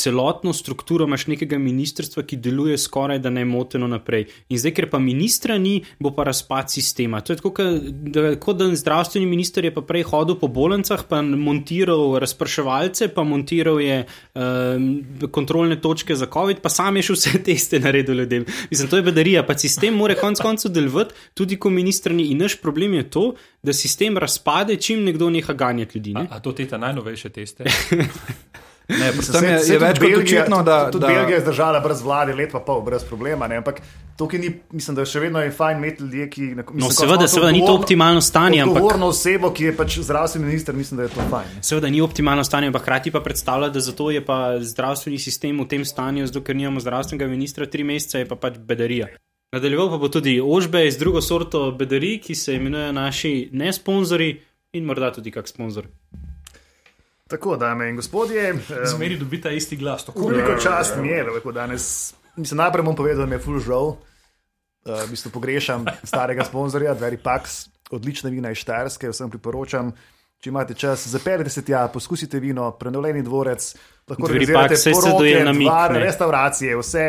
[0.00, 4.26] celotno strukturo imaš nekega ministrstva, ki deluje skoraj da ne moteno naprej.
[4.48, 7.20] In zdaj, ker pa ministra ni, bo pa razpad sistema.
[7.20, 7.52] To je tako,
[8.40, 13.80] kot da zdravstveni minister je pa prej hodil po bolnicah, pa montiral razpraševalce, pa montiral
[13.80, 14.88] je um,
[15.30, 18.48] kontrolne točke za COVID, pa sam je še vse teste naredil ljudem.
[18.70, 22.30] Mislim, to je bedarija, pa sistem mora konec koncev delovati, tudi ko ministr ni.
[22.32, 23.26] In naš problem je to,
[23.62, 26.16] da sistem razpade, čim nekdo neha ganjati ljudi.
[26.16, 26.26] Ne?
[26.30, 27.68] A, a to te ta najnovejše teste?
[28.90, 31.12] Ne, se, je, je več kot očitno, da tudi da...
[31.14, 33.46] Belgija je zdržala brez vlade, let pa pol, brez problema.
[33.50, 33.60] Ne?
[33.62, 33.80] Ampak
[34.18, 36.48] tukaj ni, mislim, da je še vedno je fajn imeti ljudi, ki.
[36.50, 38.64] Mislim, no, seveda, seveda ni to optimalno stanje.
[38.64, 39.16] Odgovorno ampak...
[39.16, 41.54] osebo, ki je pač zdravstveni minister, mislim, da je to fajn.
[41.56, 41.64] Ne?
[41.70, 45.68] Seveda ni optimalno stanje, ampak hkrati pa predstavlja, da zato je pa zdravstveni sistem v
[45.70, 49.12] tem stanju, zato ker nimamo zdravstvenega ministra tri mesece, je pa pač bedarija.
[49.50, 54.34] Nadaljeval pa bo tudi ožbe iz drugo sorto bedarij, ki se imenujejo naši ne sponzori
[54.72, 55.88] in morda tudi kak sponzor.
[57.30, 58.54] Tako, dame in gospodje.
[58.84, 60.04] Zmeri um, dobita isti glas.
[60.14, 62.14] Koliko čast mi je, da danes.
[62.36, 63.86] Mislim, najprej bom povedal, da mi je full žal.
[63.86, 63.96] Uh,
[65.06, 69.92] v bistvu pogrešam starega sponzorja, Dveri Pax, odlične vina iz Štajerske, vsem priporočam.
[70.40, 73.64] Če imate čas, zaperite se tja, poskusite vino, prenovljeni dvorec,
[74.08, 75.98] lahko rečete, vse se doje na miru.
[76.00, 77.02] Restauracije, vse.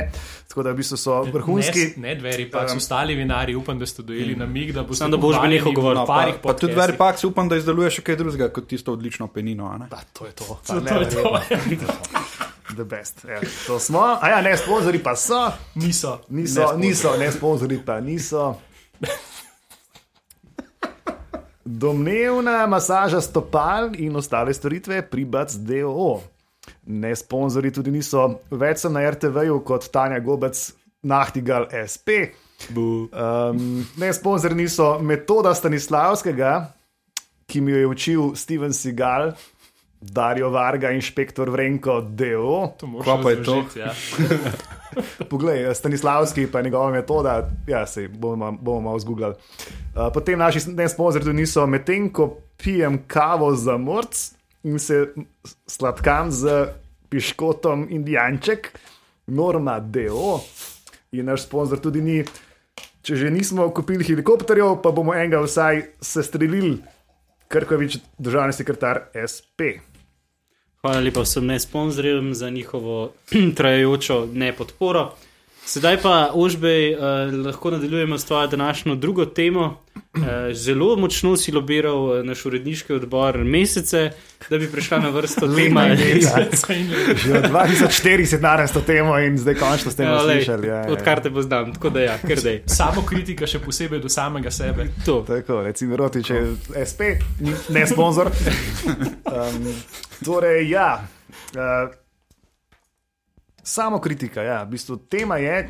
[0.52, 1.86] Tako da v bistvu so vrhunski.
[1.96, 5.06] Ne, ne dveri, pa um, ostali vinari, upam, da ste dojeli na mig, da boste.
[5.06, 6.02] Sam, da boš veliko govoril.
[6.02, 8.98] No, pa, pa tudi dveri, pa si upam, da izdeluje še kaj drugega kot tisto
[9.00, 9.72] odlično penino.
[9.88, 10.52] Pa, to je to.
[10.52, 12.76] Pa, to, ne, to je to.
[12.76, 13.24] The best.
[13.24, 14.04] Ja, to smo.
[14.20, 15.46] A ja, ne, sponzori pa so.
[15.80, 16.18] Niso.
[16.28, 18.50] Niso, ne niso, ne sponzori pa niso.
[21.66, 26.20] Domnevna masaža stopal in ostale storitve pri BAC.do.
[26.86, 30.58] Ne sponzori tudi niso več na RTV-ju kot Tanja Gobec,
[31.02, 32.34] Nahtigal SP.
[32.70, 36.52] Um, ne sponzori niso metoda Stanislavskega,
[37.50, 39.34] ki mi jo je učil Steven Segal,
[40.02, 42.74] Darijo Varga, inšpektor Vrenko, DO.
[43.06, 43.64] Kaj pa je to?
[43.78, 43.94] Ja.
[45.30, 49.36] Poglej, Stanislavski pa njegova metoda, ja, se bomo, bomo malo zgooglali.
[49.96, 50.60] Uh, potem naši
[50.90, 54.32] sponzorji niso, medtem ko pijem kavo za morc
[54.64, 55.14] in se
[55.68, 56.66] sladkam z
[57.10, 58.80] piškotom Indijanček,
[59.28, 60.40] Norma DO.
[61.12, 62.24] In naš sponzor tudi ni.
[63.02, 66.78] Če že nismo kupili helikopterjev, pa bomo enega vsaj sestrelili,
[67.52, 69.91] Krkovič, državni sekretar SP.
[70.82, 73.14] Hvala lepa vsem ne sponzorjem za njihovo
[73.58, 75.12] trajajočo nepodporo.
[75.66, 76.98] Sedaj pa, Ožbej, eh,
[77.46, 79.78] lahko nadaljujemo s tvojo današnjo drugo temo.
[79.96, 84.12] Eh, zelo močno si lobiral eh, naš uredniški odbor mesece,
[84.50, 85.86] da bi prišla na vrsto tema.
[85.96, 90.68] Že od 2004 si danes to temo in zdaj končno ste jo slišali.
[90.68, 90.92] Ja, ja.
[90.92, 92.62] Odkar te poznam, tako da ja, ker dej.
[92.80, 94.88] Samo kritika, še posebej do samega sebe.
[95.06, 95.22] To.
[95.28, 97.16] Tako, recimo, roti, če je SP,
[97.70, 98.32] ne sponsor.
[99.32, 99.68] Um,
[100.26, 101.08] torej, ja.
[101.56, 102.01] Uh,
[103.64, 104.64] samo kritika, ja.
[104.64, 105.70] V bistvu, tema je,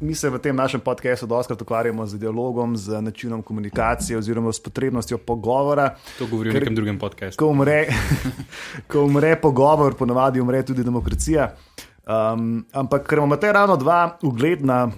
[0.00, 4.62] mi se v tem našem podkastu doskrat ukvarjamo z dialogom, z načinom komunikacije oziroma s
[4.62, 5.94] potrebnostjo pogovora.
[6.18, 7.38] To govori v Ker- nekem drugem podkastu.
[7.38, 7.86] Ko umre,
[8.90, 11.54] ko umre pogovor, ponavadi umre tudi demokracija.
[12.02, 14.90] Um, ampak ker imamo te ravno dva ugledna,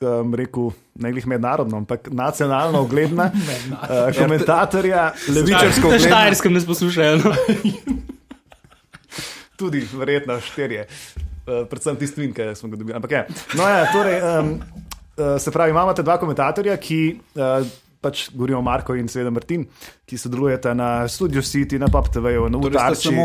[0.00, 0.68] um, rekel,
[1.00, 6.04] ne glih mednarodno, ampak nacionalno ugledna uh, komentatorja, Levičarsko Na gledano.
[6.04, 7.16] Štajerskem nas poslušajo.
[7.24, 7.32] No?
[9.56, 10.86] tudi verjetno štirje,
[11.46, 12.96] predvsem tisti, ki smo ga dobili.
[12.98, 13.24] Ampak je.
[13.58, 14.52] No, ja, torej, um,
[15.16, 17.02] uh, se pravi, imamo te dva komentatorja, ki.
[17.34, 19.64] Uh, Pač govorimo o Marko in seveda Martin,
[20.06, 23.08] ki sodelujeta na Studio City, na Pop TV-ju, na Torej sta Utarči.
[23.08, 23.24] samo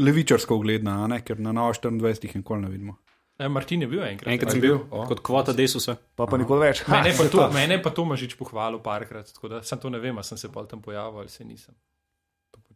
[0.00, 1.20] levičarsko ogledna, a ne?
[1.22, 2.96] ker na Novo 24 jih nikoli ne vidimo.
[3.38, 4.32] E, Martin je bil enkrat.
[4.32, 4.56] Enkrat ja.
[4.56, 5.04] sem bil O.
[5.06, 5.94] kot kvota Desusa.
[6.18, 6.82] Pa pa nikoli več.
[6.88, 9.78] Ha, Mene je pa to, mene je pa to Mažič pohvalil parkrat, tako da sem
[9.78, 11.76] to ne vem, a sem se pa tam pojavil ali se nisem.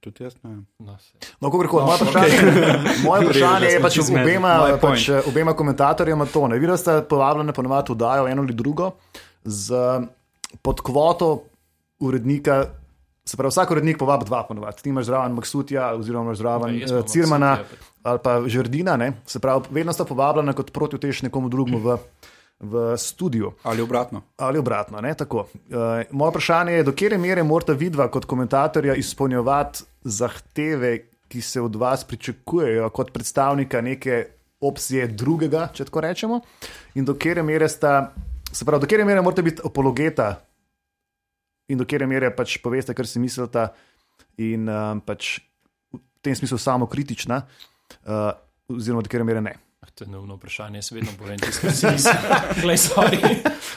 [0.03, 0.63] Tudi jaz ne vem.
[0.83, 1.13] No, se.
[1.41, 2.39] No, kakorkoli, moje vprašanje,
[3.07, 6.49] moje vprašanje je pač obema, pač eh, obema komentatorjema to.
[6.51, 8.91] Ne vidiš, da ste povabljeni ponovadi v dajo eno ali drugo
[9.45, 9.79] z
[10.63, 11.45] pod kvoto
[12.03, 12.65] urednika.
[13.25, 14.83] Se pravi, vsak urednik povabi dva ponovadi.
[14.83, 18.97] Ti imaš zraven Maksutja, oziroma imaš zraven jaz eh, Cirmana Maksutija, ali pa Žrdina.
[18.97, 19.13] Ne?
[19.27, 21.97] Se pravi, vedno sta povabljena kot protivtež nekomu drugemu v,
[22.63, 23.53] v studiu.
[23.63, 24.23] Ali obratno.
[24.37, 25.47] Ali obratno, ne tako.
[25.55, 30.99] Uh, moje vprašanje je, do kere mere morate vidva kot komentatorja izpolnjevati zahteve,
[31.29, 34.27] ki se od vas pričakujejo kot predstavnika neke
[34.61, 36.41] opcije drugega, če tako rečemo,
[36.95, 38.13] in do kere mere sta,
[38.53, 40.37] se pravi, do kere mere morate biti apologeta
[41.69, 43.67] in do kere mere pač poveste, kar si mislite,
[44.39, 45.39] in um, pač
[45.93, 47.43] v tem smislu samo kritična,
[48.07, 48.31] uh,
[48.71, 49.57] oziroma do kere mere ne.
[49.83, 52.15] Ah, To je neumno vprašanje, jaz vedno povem, tisto, kar si mislim.
[52.63, 53.19] Glej, sorry.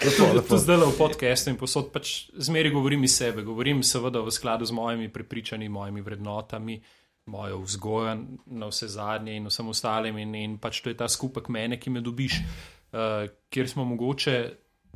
[0.05, 0.49] Lepo, lepo.
[0.49, 4.33] To zdaj le v podkastu in posod, pač zmeri govorim iz sebe, govorim seveda v
[4.33, 6.77] skladu z mojimi prepričanji, mojimi vrednotami,
[7.25, 8.13] mojo vzgojo
[8.45, 11.89] na vse zadnje in vsem ostalim in, in pač to je ta skupek mene, ki
[11.89, 14.35] me dobiš, uh, kjer smo mogoče,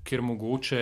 [0.05, 0.81] kjer mogoče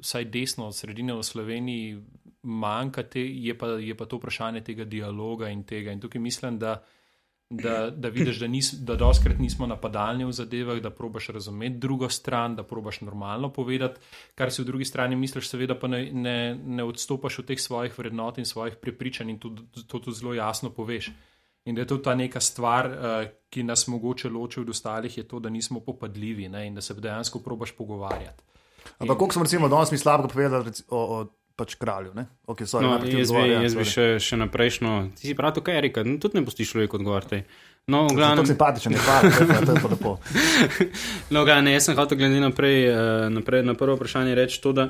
[0.00, 1.98] vsaj desno od sredine v Sloveniji
[2.46, 5.92] manjka, te, je, pa, je pa to vprašanje tega dialoga in tega.
[5.92, 6.78] In tukaj mislim, da
[7.50, 12.08] da, da vidiš, da, nis, da doskrat nismo napadalni v zadevah, da probaš razumeti drugo
[12.08, 14.00] stran, da probaš normalno povedati,
[14.34, 17.98] kar si v drugi strani misliš, seveda pa ne, ne, ne odstopaš od teh svojih
[17.98, 19.54] vrednot in svojih prepričanj in to,
[19.86, 21.12] to, to zelo jasno poveš.
[21.64, 25.28] In da je to ta neka stvar, uh, ki nas mogoče loči od ostalih, je
[25.28, 26.66] to, da nismo popadljivi ne?
[26.66, 28.42] in da se dejansko probaš pogovarjati.
[28.98, 32.12] Ampak koliko smo recimo danes mi slabega povedali o, o pač kralju?
[32.14, 32.26] Ne?
[32.46, 34.18] Okay, sorry, No, jaz bi, odgovor, ja, jaz bi sorry.
[34.18, 34.90] še, še naprejšno.
[35.14, 37.42] Ti si prav to, kaj je rekel, no, tudi ne boš človek odgovarjati.
[37.86, 40.12] No, v glavnem, simpatičen je, hvala, to je pa- to je pa lepo.
[41.34, 42.94] no, ga, ne, jaz sem hotel glede naprej, eh,
[43.30, 44.88] naprej na prvo vprašanje reči to, da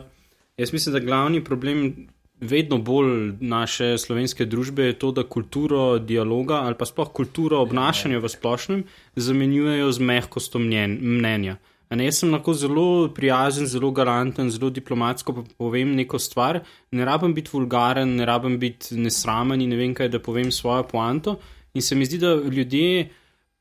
[0.57, 6.55] jaz mislim, da glavni problem vedno bolj naše slovenske družbe je to, da kulturo dialoga
[6.63, 8.83] ali pa sploh kulturo obnašanja v splošnem
[9.17, 11.57] zamenjujejo z mehkostjo mnen, mnenja.
[11.91, 17.35] Ne, jaz sem lahko zelo prijazen, zelo galanten, zelo diplomatsko povem neko stvar, ne rabim
[17.35, 21.37] biti vulgaren, ne rabim biti nesramen in ne vem kaj, da povem svojo poanto.
[21.75, 23.09] In se mi zdi, da ljudje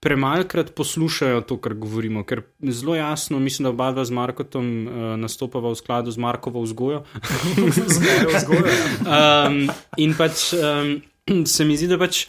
[0.05, 5.05] premalkrat poslušajo to, kar govorimo, ker zelo jasno, mislim, da oba dva z Markotom uh,
[5.17, 7.03] nastopava v skladu z Markovo vzgojo.
[7.21, 8.65] Z mojo vzgojo.
[9.05, 10.95] Um, in pač um,
[11.53, 12.25] se mi zdi, da pač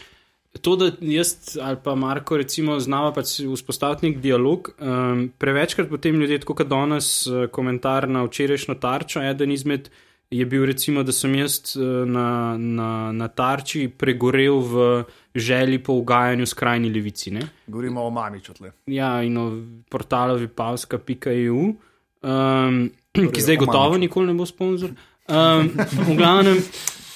[0.62, 6.21] to, da jaz ali pa Marko, recimo, znava pač vzpostaviti nek dialog, um, prevečkrat potem
[6.21, 9.90] ljudje, tako kot danes, uh, komentar na včerajšnjo tarčo, eden izmed.
[10.31, 15.05] Je bil recimo, da sem jaz eh, na, na, na tarči pregorel v
[15.38, 17.31] želji po ugajanju skrajni levici.
[17.31, 17.45] Ne?
[17.66, 18.73] Govorimo o mamiču tle.
[18.90, 19.45] Ja, in o
[19.90, 22.81] portalu vipavska.eu, um,
[23.12, 24.01] ki Torej, zdaj o gotovo Mamiču.
[24.01, 24.97] nikoli ne bo sponzor.
[25.29, 25.71] Um,
[26.09, 26.59] v glavnem,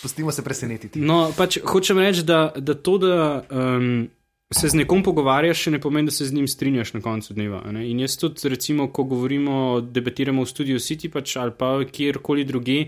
[0.03, 1.01] Pustimo se presenetiti.
[1.01, 4.09] no, pač hočem reči, da, da to, da um,
[4.55, 7.63] se z nekom pogovarjaš, še ne pomeni, da se z njim strinjaš na koncu dneva.
[7.73, 7.85] ne.
[7.91, 12.81] In jaz tudi, recimo, ko govorimo, debatiramo v Studio City pač, ali pa kjerkoli druge,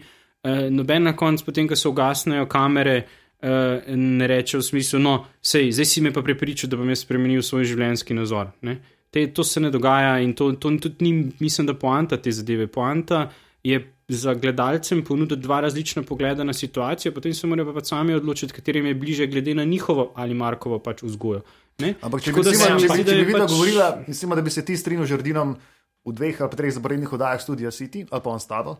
[0.43, 3.05] eh, noben na koncu, potem, ko se ugasnejo kamere,
[3.43, 7.05] eh, ne reče v smislu, no, sej, zdaj si me pa prepričal, da bom jaz
[7.05, 8.51] spremenil svoj življenjski nazor.
[8.63, 8.81] Ne.
[9.11, 12.67] Te, to se ne dogaja in to, to tudi ni, mislim, da poanta te zadeve.
[12.67, 13.31] Poanta
[13.63, 18.15] je za gledalcem ponuditi dva različna pogleda na situacijo, potem se morajo pa pač sami
[18.15, 21.43] odločiti, katerim je bliže, glede na njihovo ali Markovo pač vzgojo.
[21.79, 21.95] Ne?
[22.01, 23.87] Ampak če bi, Tako recimo, se mi zdi, bi- da je bi videla pač- govorila,
[24.07, 25.57] mislim, da bi se ti strinjal z Žrdinom
[26.05, 28.77] v dveh ali treh zaporednih oddajah Studia City ali pa on stavo.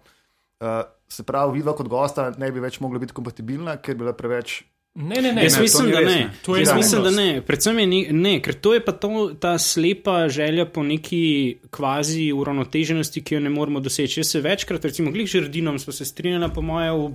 [0.61, 0.67] Uh,
[1.09, 4.63] se pravi, vidva kot gosta ne bi več mogla biti kompatibilna, ker bi bila preveč.
[4.95, 6.15] Ne, ne, ne, Jaz ne, mislim, ni da ne.
[6.49, 6.61] ne.
[6.61, 7.43] Jaz mislim, da ne.
[7.47, 11.23] Predvsem je ne, ne, ker to je pa to, ta slepa želja po neki
[11.71, 14.21] kvazi uravnoteženosti, ki jo ne moremo doseči.
[14.21, 17.09] Jaz se večkrat, recimo, glih žrdinom, smo se strinjali, po moje, v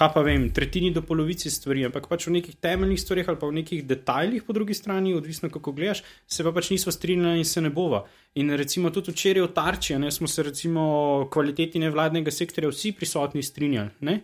[0.00, 3.48] kaj pa vem, tretjini do polovici stvari, ampak pač v nekih temeljnih stvarih ali pa
[3.50, 7.44] v nekih detajlih po drugi strani, odvisno kako gledaš, se pa pač nismo strinjali in
[7.44, 8.04] se ne bova.
[8.40, 12.94] In recimo tudi včeraj v Tarči, ne, smo se recimo o kvaliteti nevladnega sektorja vsi
[12.96, 13.90] prisotni strinjali.
[14.06, 14.20] Ne?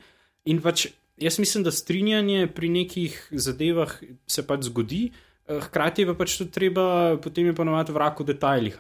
[0.46, 3.92] In pač jaz mislim, da strinjanje pri nekih zadevah
[4.26, 5.11] se pač zgodi,
[5.48, 8.76] eh, hkrati je pa pač tudi treba potem je ponovati vrak v detajlih,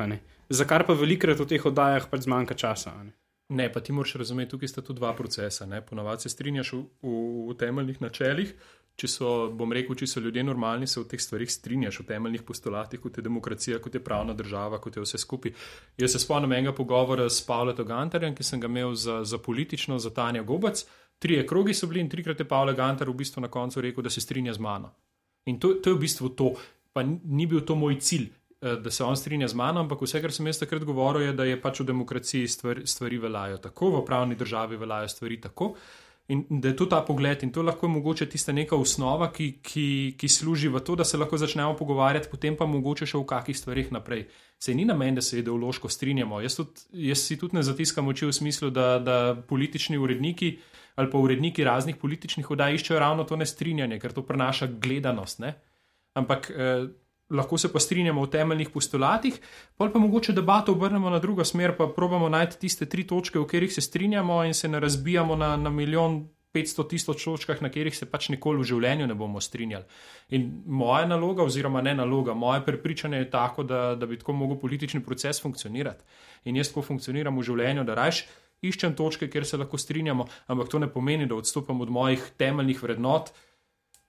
[0.48, 2.92] za kar pa velikrat v teh oddajah pač zmanjka časa.
[3.02, 3.12] Ne?
[3.48, 5.66] Ne, pa ti moraš razumeti, tukaj sta tu dva procesa.
[5.66, 5.80] Ne?
[5.80, 7.12] Ponavadi se strinjaš v, v,
[7.50, 8.54] v temeljnih načelih.
[8.96, 12.46] Če so, bom rekel, če so ljudje normalni, se v teh stvarih strinjaš, v temeljnih
[12.48, 15.52] postulatih, kot je demokracija, kot je pravna država, kot je vse skupaj.
[16.00, 20.00] Jaz se spomnim enega pogovora s Pavlom Gantarjem, ki sem ga imel za, za politično,
[20.00, 20.86] za Tanja Gobac.
[21.18, 24.10] Trije krogi so bili in trikrat je Pavel Gantar v bistvu na koncu rekel, da
[24.10, 24.92] se strinja z mano.
[25.46, 26.52] In to, to je v bistvu to.
[26.92, 28.28] Pa ni- bil to moj cilj,
[28.62, 31.32] eh, da se on strinja z mano, ampak vse, kar sem jaz takrat govoril, je,
[31.32, 35.74] da je pač v demokraciji stvar, stvari veljajo tako, v pravni državi veljajo stvari tako.
[36.28, 39.60] In da je to ta pogled, in to lahko je mogoče tista neka osnova, ki,
[39.62, 43.26] ki, ki služi v to, da se lahko začnemo pogovarjati, potem pa mogoče še v
[43.30, 44.24] kakih stvarih naprej.
[44.58, 46.40] Se ni namen, da se ideološko strinjamo.
[46.42, 50.56] Jaz, tudi, jaz si tudi ne zatiskam oči v smislu, da, da politični uredniki
[50.96, 55.42] ali pa uredniki raznih političnih oddaj iščejo ravno to nestrinjanje, ker to prenaša gledanost.
[55.44, 55.52] Ne?
[56.16, 56.86] Ampak eh,
[57.30, 59.36] lahko se pa strinjamo v temeljnih postulatih,
[59.76, 63.44] pol pa mogoče debato obrnemo na drugo smer, pa probamo najti tiste tri točke, v
[63.44, 66.24] katerih se strinjamo in se ne razbijamo na, na milijon.
[66.56, 69.84] 500 tisoč točkah, na katerih se pač nikoli v življenju ne bomo strinjali.
[70.32, 74.56] In moja naloga, oziroma ne naloga, moje prepričanje je tako, da, da bi tako mogel
[74.62, 76.04] politični proces funkcionirati.
[76.48, 78.24] In jaz tako funkcioniram v življenju, da raje
[78.62, 82.82] iščem točke, kjer se lahko strinjamo, ampak to ne pomeni, da odstopam od mojih temeljnih
[82.82, 83.30] vrednot,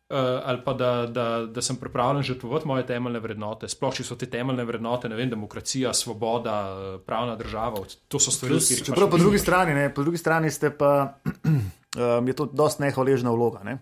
[0.09, 3.69] uh, ali pa da, da, da sem pripravljen žrtvovati moje temeljne vrednote.
[3.69, 8.31] Sploh, če so te temeljne vrednote, ne vem, demokracija, svoboda, eh, pravna država, to so
[8.31, 12.37] stvari, ki jih čeprav po drugi strani, ne, po drugi strani ste pa, um, je
[12.37, 13.63] to dosti nehvaležna vloga.
[13.67, 13.77] Ne.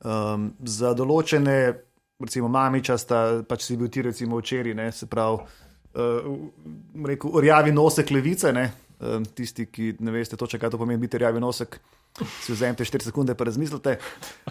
[0.00, 1.56] Um, za določene,
[2.20, 5.44] recimo, mamiča sta pač si bil ti, recimo, včeraj, se pravi,
[5.94, 6.30] uh,
[7.06, 8.52] rekel, rjavi nosek levice.
[8.56, 8.70] Ne.
[9.00, 11.78] Um, tisti, ki ne veste točno, kaj to pomeni biti rjavi nosek,
[12.42, 13.96] si vzemite 4 sekunde, pa razmislite.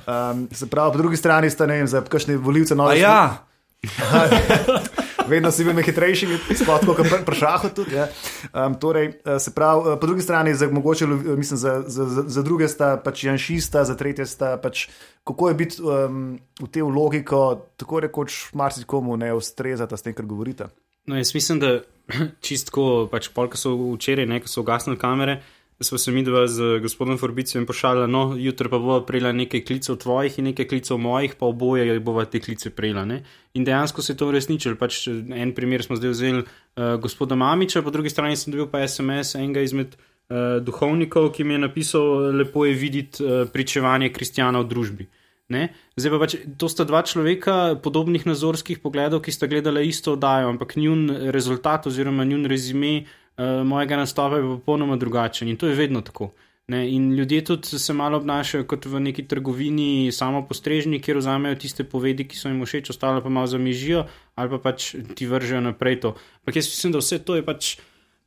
[0.08, 3.00] Um, se pravi, po drugi strani sta ne vem, za kakšne volivce A nove.
[3.00, 3.46] ja,
[5.30, 7.70] Vedno si bil hitrejši, sploh kot pri pr šahu.
[7.76, 8.08] Tudi, ja.
[8.52, 12.06] um, torej, eh, se pravi, eh, po drugi strani, za, mogoče, eh, mislim, za, za,
[12.28, 14.88] za, druge sta pač Janšista, za tretje sta pač,
[15.24, 20.18] kako je biti um, v tej vlogi, ko tako rekoč marsikomu ne ustrezata s tem,
[20.18, 20.68] kar govorite.
[21.08, 21.80] No, jaz mislim, da
[22.46, 25.40] čistko, pač polk so včeraj, ne, ko so ugasnili kamere,
[25.80, 29.96] smo se mi dva z gospodom Forbicijem pošalili, no, jutri pa bova prejela nekaj klicev
[29.96, 33.06] tvojih in nekaj klicev mojih, pa oboje bova te klice prejela.
[33.06, 33.24] Ne.
[33.54, 34.76] In dejansko se je to uresničilo.
[34.76, 38.84] Pač en primer smo zdaj vzeli uh, gospoda Mamiča, po drugi strani sem dobil pa
[38.88, 44.60] SMS enega izmed uh, duhovnikov, ki mi je napisal, lepo je videti uh, pričevanje kristjana
[44.60, 45.08] v družbi.
[45.50, 45.74] Ne?
[45.98, 50.54] Zdaj pa pač, to sta dva človeka podobnih nazorskih pogledov, ki sta gledala isto oddajo,
[50.54, 55.74] ampak njun rezultat oziroma njun rezime uh, mojega nastopa je popolnoma drugačen in to je
[55.74, 56.30] vedno tako.
[56.70, 56.84] Ne?
[56.94, 61.84] In ljudje tudi se malo obnašajo kot v neki trgovini, samo postrežni, kjer vzamejo tiste
[61.84, 64.06] povedi, ki so jim všeč, ostale pa malo zamižijo
[64.38, 66.14] ali pa pač ti vržejo naprej to.
[66.46, 67.80] Ampak jaz mislim, da vse to je pač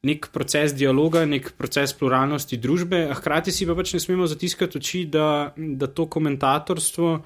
[0.03, 4.81] nek proces dialoga, nek proces pluralnosti družbe, a hkrati si pa pač ne smemo zatiskati
[4.81, 7.21] oči, da, da to komentatorstvo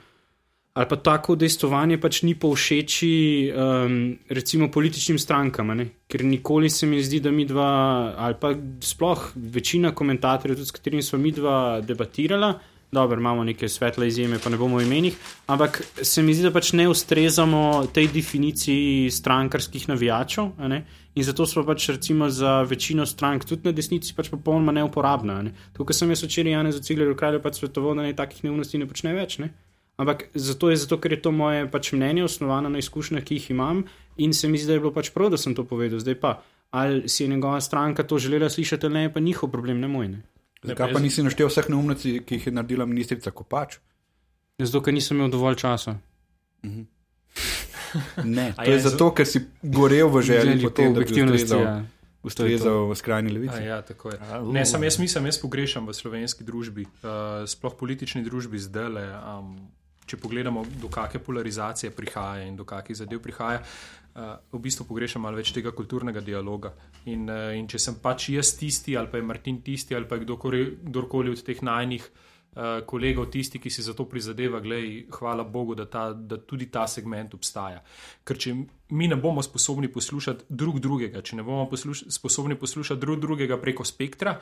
[0.76, 3.12] ali pa tako dejstovanje pač ni povšeči
[3.48, 3.94] um,
[4.28, 5.86] recimo političnim strankam, ne?
[6.04, 7.68] ker nikoli se mi zdi, da mi dva
[8.12, 8.52] ali pa
[8.84, 12.58] sploh večina komentatorjev, tudi s katerimi smo mi dva debatirala.
[12.92, 16.70] Dobro, imamo neke svetle izjeme, pa ne bomo imenih, ampak se mi zdi, da pač
[16.72, 20.52] ne ustrezamo tej definiciji strankarskih navijačev.
[21.16, 25.40] In zato smo pač recimo za večino strank, tudi na desnici, pač popolnoma neuporabna.
[25.42, 25.54] Ne?
[25.74, 28.78] To, kar sem jaz včeraj Janez Cigler v kralju pač svetoval, da naj takih neumnosti
[28.78, 29.40] ne počne več.
[29.42, 29.50] Ne?
[29.96, 33.50] Ampak zato je zato, ker je to moje pač mnenje osnovano na izkušnjah, ki jih
[33.56, 35.98] imam in se mi zdi, da je bilo pač prav, da sem to povedal.
[36.04, 36.36] Zdaj pa,
[36.70, 39.88] ali si je njegova stranka to želela slišati ali ne, je pa njihov problem, ne
[39.88, 40.08] moj.
[40.08, 40.22] Ne.
[40.66, 43.78] Zakaj pa nisi naštel vseh neumnosti, ki jih je naredila ministrica Kopač?
[44.58, 45.98] Zato, ker nisem imel dovolj časa.
[48.24, 51.06] Ne, A to je je zato, ker si gorel v želji po tem, da bi
[51.06, 51.74] ustrezal, ja.
[52.20, 53.62] ustrezal v skrajni levici.
[53.62, 54.18] ja, tako je.
[54.20, 58.90] A, Ne, sam jaz mislim, jaz pogrešam v slovenski družbi, uh, sploh politični družbi zdaj
[58.90, 59.06] le.
[59.16, 59.56] Um,
[60.06, 63.62] če pogledamo, do kakšne polarizacije prihaja in do kakšnih zadev prihaja,
[64.16, 66.72] uh, v bistvu pogrešam malo več tega kulturnega dialoga.
[67.06, 70.16] In, uh, in če sem pač jaz tisti, ali pa je Martin tisti, ali pa
[70.16, 75.06] je kdorkoli, kdorkoli od teh najnih uh, kolegov tisti, ki si za to prizadeva, glej,
[75.18, 77.82] hvala Bogu, da, ta, da tudi ta segment obstaja.
[78.24, 78.54] Ker če
[78.96, 83.60] mi ne bomo sposobni poslušati drug drugega, če ne bomo posluš sposobni poslušati drug drugega
[83.60, 84.38] preko spektra,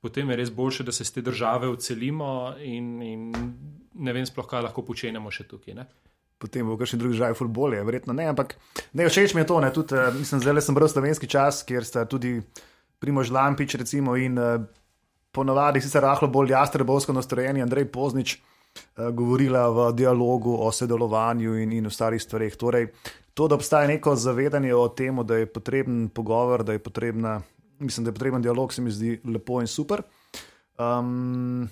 [0.00, 3.32] potem je res boljše, da se z te države odselimo in, in
[4.00, 5.76] ne vem sploh, kaj lahko počnemo še tukaj.
[5.76, 5.90] Ne?
[6.40, 8.56] Potem v kakšni drugi državi ful bolje, verjetno ne, ampak
[8.96, 11.84] ne, všeč mi je to, ne, tudi, uh, mislim, le sem bral slovenski čas, kjer
[11.84, 12.38] sta tudi
[13.00, 14.56] Primož Lampič recimo in uh,
[15.32, 21.76] ponovadi sicer rahlo bolj jastrebovsko nastrojeni Andrej Poznič uh, govorila v dialogu o sodelovanju in,
[21.76, 22.56] in ostalih stvareh.
[22.56, 22.88] Torej,
[23.34, 27.40] to, da obstaja neko zavedanje o tem, da je potreben pogovor, da je potrebna,
[27.78, 30.02] mislim, da je potreben dialog, se mi zdi lepo in super.
[30.80, 31.68] Um,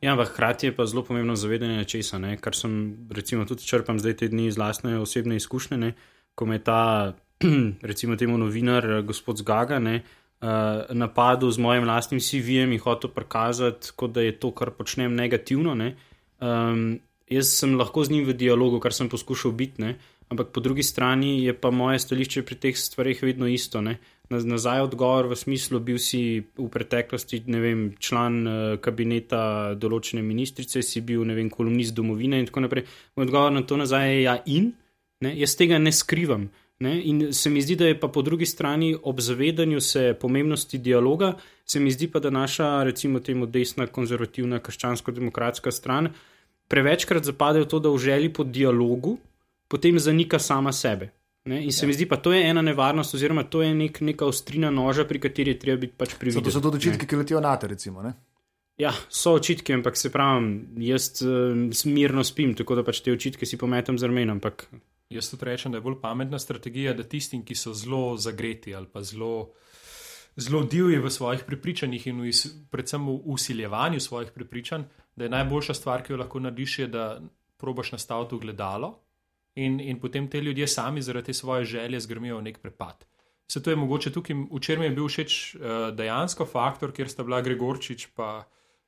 [0.00, 2.36] Ja, ampak hkrati je pa zelo pomembno zavedanje nečesa, ne?
[2.40, 5.92] kar sem recimo tudi črpam zdaj te dni iz lastne osebne izkušnje, ne?
[6.34, 7.12] ko me ta,
[7.90, 10.00] recimo temu novinar, eh, gospod Zgaga, ne,
[10.40, 15.12] uh, napadel z mojim lastnim CV-jem in hotel prikazati, kot da je to, kar počnem,
[15.14, 15.74] negativno.
[15.76, 15.94] Ne?
[16.40, 19.98] Um, jaz sem lahko z njim v dialogu, kar sem poskušal biti, ne?
[20.32, 23.84] ampak po drugi strani je pa moje stališče pri teh stvarih vedno isto.
[23.84, 23.98] Ne?
[24.30, 30.82] Naz- Nazaj odgovor v smislu, bil si v preteklosti vem, član uh, kabineta določene ministrice,
[30.82, 32.86] si bil vem, kolumnist domovine in tako naprej.
[33.16, 34.72] Moj odgovor na to nazaj je ja in,
[35.20, 35.34] ne?
[35.34, 36.46] jaz tega ne skrivam.
[36.80, 36.94] Ne?
[37.04, 41.34] In se mi zdi, da je pa po drugi strani ob zavedanju se pomembnosti dialoga,
[41.66, 46.08] se mi zdi pa, da naša, recimo temu desna, konzervativna, krščansko-demokratska stran
[46.70, 49.18] prevečkrat zapade v to, da v želji po dialogu
[49.68, 51.10] potem zanika sama sebe.
[51.50, 51.64] Ne?
[51.66, 51.90] In se ja.
[51.90, 55.18] mi zdi pa, to je ena nevarnost, oziroma to je nek, neka ostrina noža, pri
[55.26, 56.46] kateri je treba biti pač prividen.
[56.46, 58.04] to so tudi očitki, ki letijo na te, recimo.
[58.06, 58.14] Ne?
[58.80, 60.46] Ja, so očitki, ampak se pravim,
[60.80, 64.38] jaz uh, mirno spim, tako da pač te očitke si pometem z ramenom.
[64.38, 64.68] Ampak
[65.10, 68.86] Jaz tudi rečem, da je bolj pametna strategija, da tistim, ki so zelo zagreti ali
[68.86, 69.50] pa zelo,
[70.38, 74.86] zelo divji v svojih prepričanjih in v, is- predvsem v usiljevanju svojih prepričanj,
[75.18, 77.06] da je najboljša stvar, ki jo lahko narediš, je, da
[77.58, 79.00] probaš nastaviti gledalo
[79.54, 83.06] in, in potem te ljudje sami zaradi te svoje želje zgrmijo v nek prepad.
[83.50, 85.62] Se to je mogoče tukaj, včeraj mi je bil všeč uh,
[85.94, 88.44] dejansko faktor, kjer sta bila Gregorčič pa,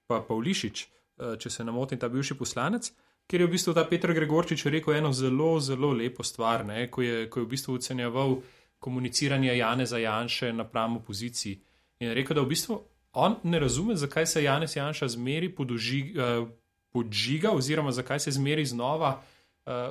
[0.07, 2.93] pa Pavlišič, uh, če se ne motim, ta bivši poslanec,
[3.27, 7.03] kjer je v bistvu ta Petr Gregorčič rekel eno zelo, zelo lepo stvar, ne, ko,
[7.03, 8.39] je, ko je v bistvu ocenjeval
[8.79, 11.59] komuniciranje Janeza Janše napram opoziciji.
[12.03, 12.79] In rekel, da v bistvu
[13.19, 16.47] on ne razume, zakaj se Janez Janša zmeri podoži, uh,
[16.95, 19.42] podžiga, oziroma zakaj se zmeri znova uh,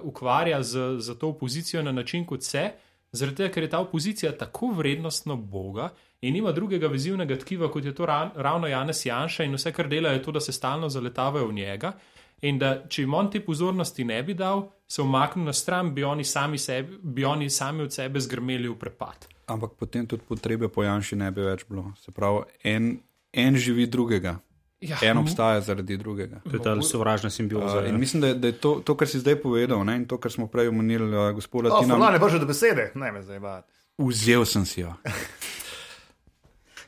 [0.03, 2.71] ukvarja z, z to opozicijo na način, kot se,
[3.11, 5.89] zaradi tega, ker je ta opozicija tako vrednostno boga
[6.21, 9.89] in nima drugega vezivnega tkiva, kot je to ra ravno Janez Janša in vse, kar
[9.89, 11.93] dela, je to, da se stalno zaletavajo v njega.
[12.41, 16.03] In da, če jim on te pozornosti ne bi dal, se umaknil na stran, bi
[16.03, 19.27] oni sami, sebi, bi oni sami od sebe zgrmeli v prepad.
[19.45, 21.91] Ampak potem tudi potrebe po Janši ne bi več bilo.
[22.01, 22.95] Se pravi, en,
[23.33, 24.39] en živi drugega,
[24.81, 26.39] Ja, en obstaja zaradi drugega.
[26.41, 27.79] to je ta sovražna simbioza.
[27.79, 30.05] Uh, in mislim, da, je- da je to, to, kar si zdaj povedal, ne, in
[30.05, 31.95] to, kar smo prej omenili, uh, gospoda Oh, Tina.
[31.95, 33.71] Fulano je brže do besede, ne me zdaj bati.
[33.99, 34.93] Vzel sem si jo.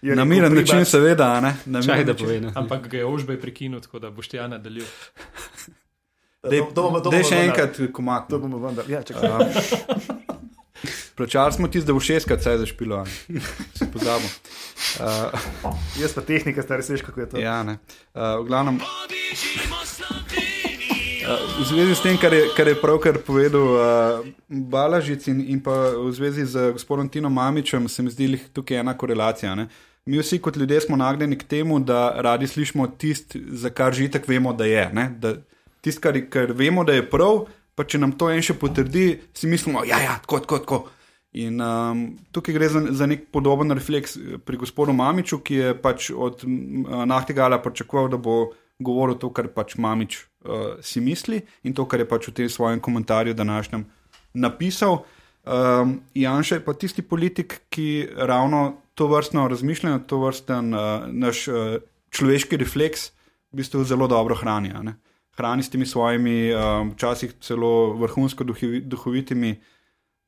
[0.01, 1.55] Na miren način, seveda, a ne.
[1.65, 2.51] Na Čakaj, da povem.
[2.55, 4.83] Ampak ga je ožbej prekinil, tako da boš ti ja nadaljil.
[6.43, 7.59] Dej, to- to bomo- to dej bomo še vendar.
[7.59, 8.27] enkrat komat.
[8.27, 8.89] To bomo vendar.
[8.89, 10.19] Ja, čakaj.
[11.15, 13.41] Plačali smo tisti, da bo šestkrat vse zašpilo, a ne.
[13.77, 14.29] si pozabil.
[14.99, 17.37] Uh, Jaz pa tehnika, stari seš, kako je to.
[17.39, 17.77] ja, ne.
[18.13, 18.75] Uh, v glavnem.
[18.75, 18.83] Uh,
[21.59, 23.79] v zvezi s tem, kar je, kar je pravkar povedal uh,
[24.49, 28.83] Balažic in, in pa v zvezi z gospodom Tino Mamičem, se mi zdi lih tukaj
[28.83, 29.55] ena korelacija.
[29.55, 29.67] Ne?
[30.05, 34.11] Mi vsi kot ljudje smo nagnjeni k temu, da radi slišimo tisto, za kar že
[34.11, 34.89] tako vemo, da je.
[34.93, 35.09] ne.
[35.17, 35.35] Da
[35.81, 37.45] Tisto, kar, kar vemo, da je prav,
[37.75, 40.77] pa če nam to en še potrdi, si mislimo, da ja, ja, tako, tako, tako.
[41.33, 45.71] In um, tukaj gre za, za nek podoben refleks eh, pri gospodu Mamiču, ki je
[45.81, 48.51] pač od m, Nahtegala pričakoval, da bo
[48.83, 52.49] govoril to, kar pač Mamič uh, si misli in to, kar je pač v tem
[52.49, 53.85] svojem komentarju današnjem
[54.33, 55.03] napisal.
[55.43, 61.47] Um, Janša je pa tisti politik, ki ravno to vrstno razmišljanje, to vrsten uh, naš
[61.47, 61.81] uh,
[62.13, 63.09] človeški refleks
[63.49, 64.73] v bistvu zelo dobro hrani.
[65.37, 69.55] hrani s temi svojimi, um, včasih celo vrhunsko duhovi, duhovitimi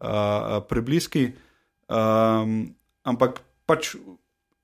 [0.01, 1.31] uh, prebliski.
[1.85, 2.75] Um,
[3.05, 3.95] ampak pač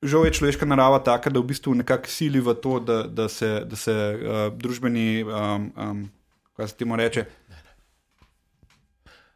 [0.01, 3.61] žal je človeška narava taka, da v bistvu nekako sili v to, da, da se,
[3.65, 6.09] da se uh, družbeni, um, um,
[6.57, 7.25] kaj se temu reče.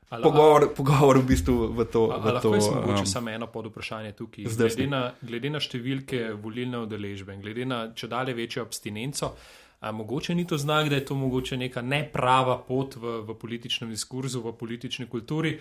[0.06, 2.08] Pogovor, pogovor v bistvu v to.
[2.14, 4.46] A, v lahko to mogoče um, samo eno pod vprašanje tukaj.
[4.46, 9.34] Glede na, glede na številke volilne udeležbe in glede na če dalje večjo abstinenco,
[9.80, 13.90] a mogoče ni to znak, da je to mogoče neka neprava pot v, v političnem
[13.90, 15.58] diskurzu, v politični kulturi,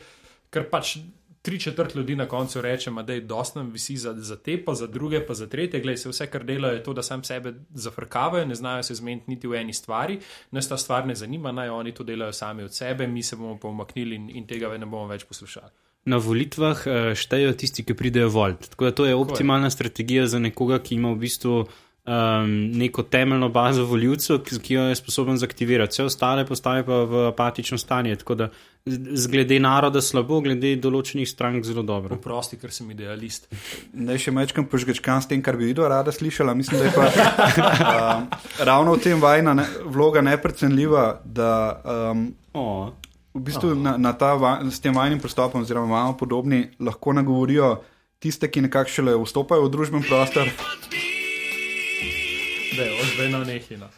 [0.51, 0.97] ker pač
[1.45, 4.75] tri četrt ljudi na koncu reče, da je dost nam visi za, za te, pa
[4.75, 5.81] za druge, pa za tretje.
[5.81, 9.31] Glej, se vse, kar delajo, je to, da sam sebe zafrkavajo, ne znajo se zmeniti
[9.31, 10.19] niti v eni stvari,
[10.51, 13.59] nas ta stvar ne zanima, naj oni to delajo sami od sebe, mi se bomo
[13.59, 15.71] pa umaknili in, in tega ne bomo več poslušali.
[16.05, 18.71] Na volitvah eh, štejejo tisti, ki pridejo voliti.
[18.71, 21.67] Tako da to je optimalna strategija za nekoga, ki ima v bistvu
[22.07, 25.93] um, neko temeljno bazo voljivcev, ki, ki jo je sposoben zaktivirati.
[25.93, 28.17] Vse ostale postaje pa v apatično stanje.
[28.17, 28.49] Tako da
[29.31, 32.19] glede naroda slabo, glede določenih strank zelo dobro.
[32.21, 33.49] Prosti, ker sem idealist.
[33.93, 36.55] Naj še mečkam požgečkam s tem, kar bi videla rada slišala.
[36.55, 37.09] Mislim, da je pa
[38.19, 38.29] um,
[38.61, 41.51] ravno v tem vajna ne, vloga neprecenljiva, da
[42.13, 42.95] um, O,
[43.35, 44.37] v bistvu na, na ta,
[44.71, 47.81] s tem vajnim pristopom, oziroma malo podobni, lahko nagovorijo
[48.23, 50.55] tiste, ki nekako šele vstopajo v družben prostor.
[53.17, 53.91] Da je ozbeno nehino.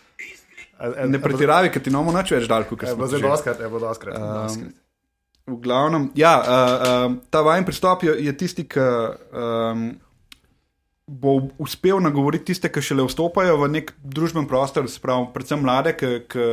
[1.08, 3.28] Ne pretiravi, ker ti imamo noč več dal, kot Je smo bilo zelo že.
[3.28, 4.18] doskrat, je bilo doskrat.
[4.20, 4.72] Um,
[5.46, 9.86] v glavnem, ja, uh, um, ta vajen pristop je, je tisti, ki um,
[11.06, 15.94] bo uspel nagovoriti tiste, ki šele vstopajo v nek družben prostor, se pravi, predvsem mlade,
[15.96, 16.48] ki, ki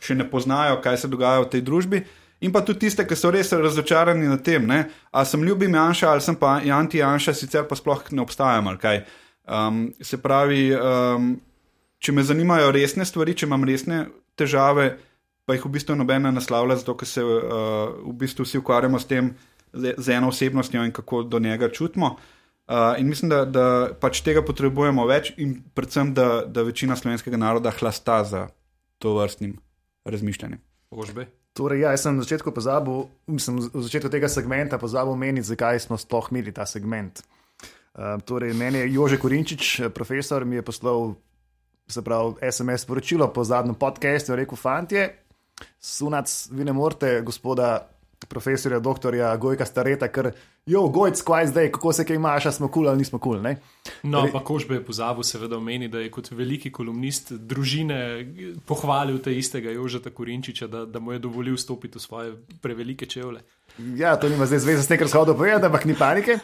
[0.00, 2.04] še ne poznajo, kaj se dogaja v tej družbi.
[2.44, 4.86] In pa tudi tiste, ki so res razočarani nad tem, ne?
[5.10, 8.68] ali sem ljubim Janša ali sem pa anti-Janša, sicer pa sploh ne obstajam.
[8.68, 9.02] ali kaj.
[9.46, 11.36] Um, se pravi, um,
[11.98, 14.06] če me zanimajo resne stvari, če imam resne
[14.38, 14.96] težave,
[15.46, 19.08] pa jih v bistvu nobena naslavlja, zato ker se uh, v bistvu vsi ukvarjamo s
[19.08, 19.30] tem,
[19.72, 22.16] z, z eno osebnostjo in kako do njega čutimo.
[22.66, 23.66] Uh, in mislim, da, da
[24.00, 28.46] pač tega potrebujemo več, in predvsem, da, da večina slovenskega naroda hlasta za
[28.98, 29.54] to vrstnim
[30.04, 30.58] razmišljanjem.
[30.90, 31.28] Ožbe.
[31.56, 35.78] Torej, ja, jaz sem na začetku pozabil, mislim, v začetku tega segmenta pozabil omeniti, zakaj
[35.86, 37.22] smo sploh imeli ta segment.
[37.96, 41.14] Uh, torej, meni je Jože Korinčič, profesor, mi je poslal
[41.88, 45.18] se pravi, SMS sporočilo po zadnjem podkastu, rekel: Fantje,
[45.80, 47.88] sunac, vi ne morete, gospoda
[48.28, 50.30] profesorja, doktorja Gojka Stareta, ker
[50.66, 53.42] jo, Gojc, kvaj zdaj, kako se kaj imaš, smo kul cool ali nismo kul.
[53.42, 53.56] Cool,
[54.02, 57.98] No, pa Kožbe je pozabil, seveda, omeni, da je kot veliki kolumnist družine
[58.66, 63.42] pohvalil te istega Jožeta Korinčiča, da, da mu je dovolil stopiti v svoje prevelike čevlje.
[63.96, 66.38] Ja, to nima zdaj zveze s tem, kar sem hodil povedati, ampak ni panike.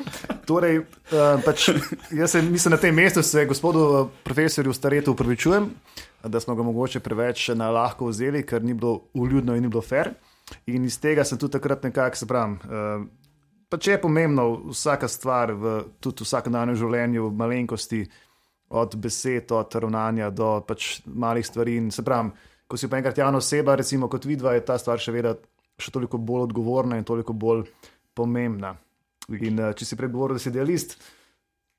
[0.47, 1.71] Torej, uh, pač,
[2.21, 5.71] jaz se mislim na tem mestu, se gospodu eh, profesorju Staretu upravičujem,
[6.25, 9.83] da smo ga mogoče preveč na lahko vzeli, ker ni bilo uljudno in ni bilo
[9.83, 10.13] fair.
[10.73, 13.05] In iz tega sem tudi takrat nekako, se pravim, uh,
[13.73, 18.05] pač je pomembno vsaka stvar v tudi vsakodnevnem življenju, malenkosti,
[18.73, 21.77] od besed, od ravnanja do pač malih stvari.
[21.77, 22.33] In se pravim,
[22.69, 25.37] ko si pa enkrat javna oseba, recimo kot vidva, je ta stvar še vedno
[25.81, 27.67] še toliko bolj odgovorna in toliko bolj
[28.17, 28.77] pomembna.
[29.33, 30.97] In uh, če si prej govoril, da si idealist,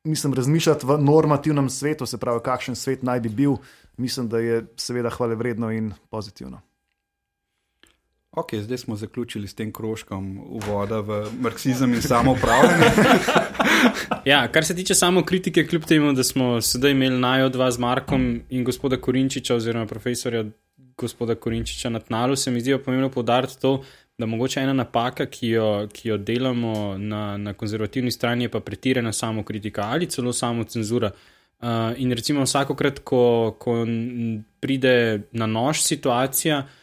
[0.07, 3.57] mislim, razmišljati v normativnem svetu, se pravi, kakšen svet naj bi bil,
[3.97, 6.61] mislim, da je seveda hvale vredno in pozitivno.
[8.35, 12.85] Ok, zdaj smo zaključili s tem krožkom uvoda v marksizem in samo upravljanje.
[14.25, 17.79] Ja, kar se tiče samo kritike, kljub temu, da smo sedaj imeli najo dva z
[17.79, 20.45] Markom in gospoda Korinčiča, oziroma profesorja
[20.97, 23.83] gospoda Korinčiča na tnalu, se mi zdi pomembno povdariti to,
[24.17, 28.59] da mogoče ena napaka, ki jo, ki jo delamo na, na konzervativni strani, je pa
[28.59, 31.11] pretirana samo kritika ali celo samo cenzura.
[31.61, 31.67] Uh,
[31.97, 33.85] in recimo vsakokrat, ko, ko
[34.59, 36.82] pride na nož situacija, mm,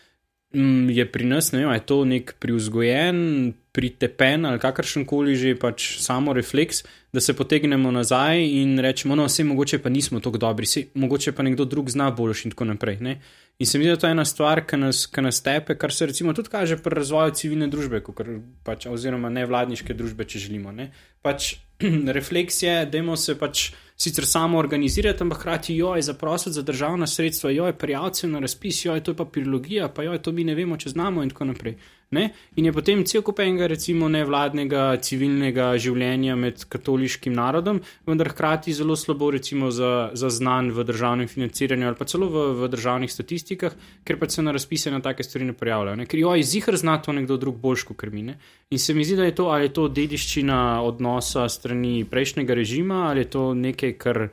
[0.89, 6.01] je pri nas, ne vem, je to nek priuzgojen, pritepen ali kakršen koli že pač
[6.03, 6.83] samo refleks,
[7.13, 11.33] da se potegnemo nazaj in rečemo, no, vse mogoče pa nismo tako dobri, vse mogoče
[11.33, 12.99] pa nekdo drug zna boljši in tako naprej.
[13.01, 13.21] Ne?
[13.59, 15.93] In se mi zdi, da to je ena stvar, ki nas, ki nas tepe, kar
[15.95, 20.73] se recimo tudi kaže pri razvoju civilne družbe, kakor pač, oziroma nevladniške družbe, če želimo.
[20.73, 20.91] Ne?
[21.23, 21.55] Pač
[22.19, 23.71] refleks je, da se pač
[24.01, 28.39] sicer samo organizirati, ampak hkrati jo je zaprositi za državna sredstva, jo je prijaviti na
[28.39, 31.31] razpis, jo je to papirologija, pa jo je to mi ne vemo, če znamo in
[31.31, 31.77] tako naprej.
[32.11, 32.33] Ne?
[32.59, 38.75] In je potem cel kup enega, recimo, nevladnega civilnega življenja med katoliškim narodom, vendar hkrati
[38.75, 43.13] zelo slabo, recimo, za, za znan v državnem financiranju ali pa celo v, v državnih
[43.15, 46.01] statistikah, ker pa se na razpise na take stvari ne pojavljajo.
[46.03, 46.09] Ne?
[46.11, 48.25] Ker jo je zihar zna to nekdo drug boljš kot mi.
[48.27, 48.41] Ne?
[48.75, 53.05] In se mi zdi, da je to ali je to dediščina odnosa strani prejšnjega režima
[53.13, 54.27] ali je to nekaj, kar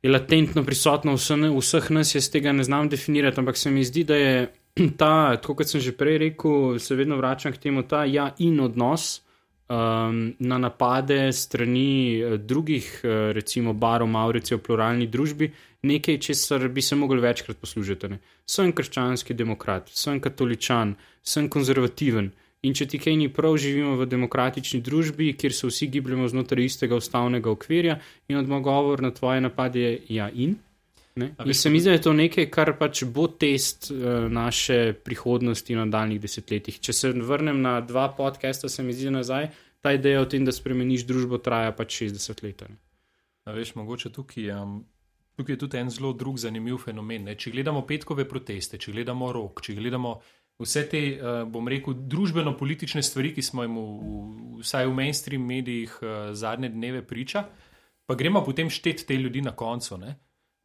[0.00, 4.04] je latentno prisotno vse- vseh nas, jaz tega ne znam definirati, ampak se mi zdi,
[4.08, 4.48] da je
[5.00, 8.60] ta, tako kot sem že prej rekel, se vedno vračam k temu, ta ja in
[8.60, 9.20] odnos
[9.68, 15.52] um, na napade strani eh, drugih, eh, recimo barov, Maurice v pluralni družbi,
[15.82, 18.08] nekaj, česar bi se mogli večkrat poslužiti.
[18.08, 18.18] Ne.
[18.46, 22.32] Sem krščanski demokrat, sem katoličan, sem konzervativen.
[22.66, 26.64] In če ti kaj ni prav, živimo v demokratični družbi, kjer se vsi gibljemo znotraj
[26.64, 30.56] istega ustavnega okvirja in odgovor na tvoje napade je ja in.
[31.18, 31.32] Ne?
[31.44, 35.74] In se mi zdi, da je to nekaj, kar pač bo test uh, naše prihodnosti
[35.74, 36.78] v nadaljnih desetletjih.
[36.84, 39.50] Če se vrnem na dva podcasta, se mi zdi nazaj,
[39.82, 42.62] ta ideja o tem, da spremeniš družbo, traja pač 60 let.
[43.46, 44.80] veš, mogoče tukaj, um,
[45.36, 47.30] tukaj je tudi en zelo drug zanimiv fenomen.
[47.30, 47.34] Ne?
[47.34, 50.18] Če gledamo petkove proteste, če gledamo rok, če gledamo
[50.62, 55.46] vse te, uh, bom rekel, družbeno-politične stvari, ki smo jim v, v, vsaj v mainstream
[55.46, 57.46] medijih uh, zadnje dneve priča,
[58.06, 59.98] pa gremo potem štet te ljudi na koncu.
[60.02, 60.16] Ne?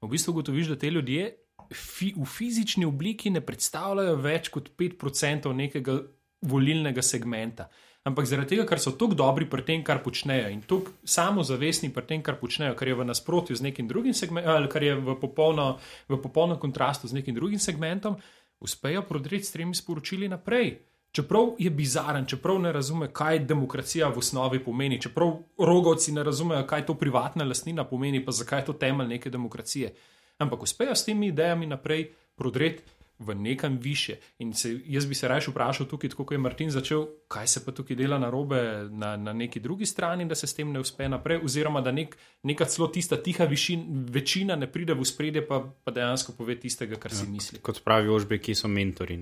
[0.04, 1.30] V bistvu ugotoviš, da te ljudje
[1.72, 5.98] fi, v fizični obliki ne predstavljajo več kot 5% nekega
[6.44, 7.70] volilnega segmenta.
[8.04, 12.04] Ampak zaradi tega, ker so tako dobri pri tem, kar počnejo in tako samozavestni pri
[12.10, 15.16] tem, kar počnejo, kar je v nasprotju z nekim drugim segmentom, ali kar je v
[15.22, 15.78] popolno,
[16.12, 18.18] v popolno kontrastu z nekim drugim segmentom,
[18.60, 20.76] uspejo prodreti s tremi sporočili naprej.
[21.14, 26.66] Čeprav je bizaren, čeprav ne razume, kaj demokracija v osnovi pomeni, čeprav rogovci ne razumejo,
[26.66, 29.94] kaj to privatna lastnina pomeni, pa zakaj je to temelj neke demokracije.
[30.38, 32.82] Ampak uspejo s temi idejami naprej prodreti
[33.20, 34.16] v nekam više.
[34.40, 37.66] In se, jaz bi se raje vprašal tukaj, tako kot je Martin začel, kaj se
[37.66, 40.80] pa tukaj dela na robe na, na neki drugi strani, da se s tem ne
[40.80, 45.48] uspe naprej, oziroma da nek, neka celo tista tiha višin, večina ne pride v spredje,
[45.48, 47.62] pa, pa dejansko pove tistega, kar si misli.
[47.62, 49.22] Kot pravi Ožbe, ki so mentori.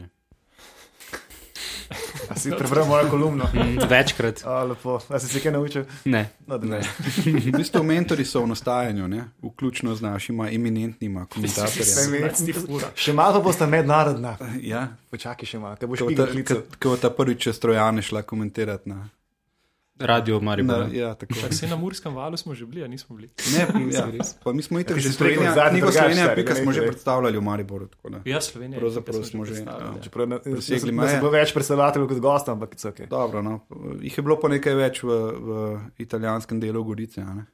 [2.31, 3.45] A si prebral mojo kolumno.
[3.53, 4.41] Mm, Večkrat.
[4.43, 4.99] A, lepo.
[5.05, 5.83] A si se kaj naučil?
[6.05, 6.29] Ne.
[6.47, 6.79] No, ne.
[7.17, 9.25] V bistvu mentori so v nastajanju, ne?
[9.41, 12.53] vključno z našima eminentnima komentatorji.
[12.95, 14.37] Še malo boste mednarodna.
[14.61, 16.57] Ja, Počakaj še malo, te boš ko špigal ta, klical.
[16.57, 19.09] ko- ko ta prvič čez trojane šla komentirati na.
[20.01, 20.87] Radio na Maribor.
[20.93, 21.33] ja, tako.
[21.33, 23.29] Čak se na Murskem valu smo že bili, a nismo bili.
[23.53, 24.07] Ne, ja.
[24.43, 27.37] Pa mi smo itak Ja, že Slovenija, zadnji knjigo Slovenija, pika ne smo že predstavljali
[27.37, 27.87] v Mariboru.
[27.87, 28.21] tako da.
[28.25, 28.79] Ja, Slovenija.
[28.79, 29.61] Pravzaprav smo že, ja.
[29.61, 29.93] ja.
[30.03, 31.09] Čeprav ne, Presegli meje.
[31.09, 32.99] se bo več predstavljateljev kot gostov, ampak so ok.
[33.09, 33.59] Dobro, no.
[34.01, 37.21] Jih je bilo pa nekaj več v, v italijanskem delu Gorice.
[37.21, 37.45] a ne?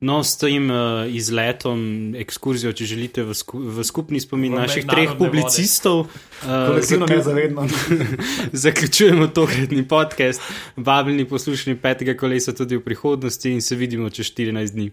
[0.00, 4.86] No, s tem uh, izletom, ekskurzijo, če želite, v, sku, v skupni spomin V naših
[4.88, 6.08] treh publicistov.
[6.40, 7.66] Uh, Kolektivno nezavedno.
[8.64, 10.40] Zaključujemo tokratni podcast,
[10.76, 14.88] vabljeni poslušanje petega kolesa tudi v prihodnosti in se vidimo čez 14 dni.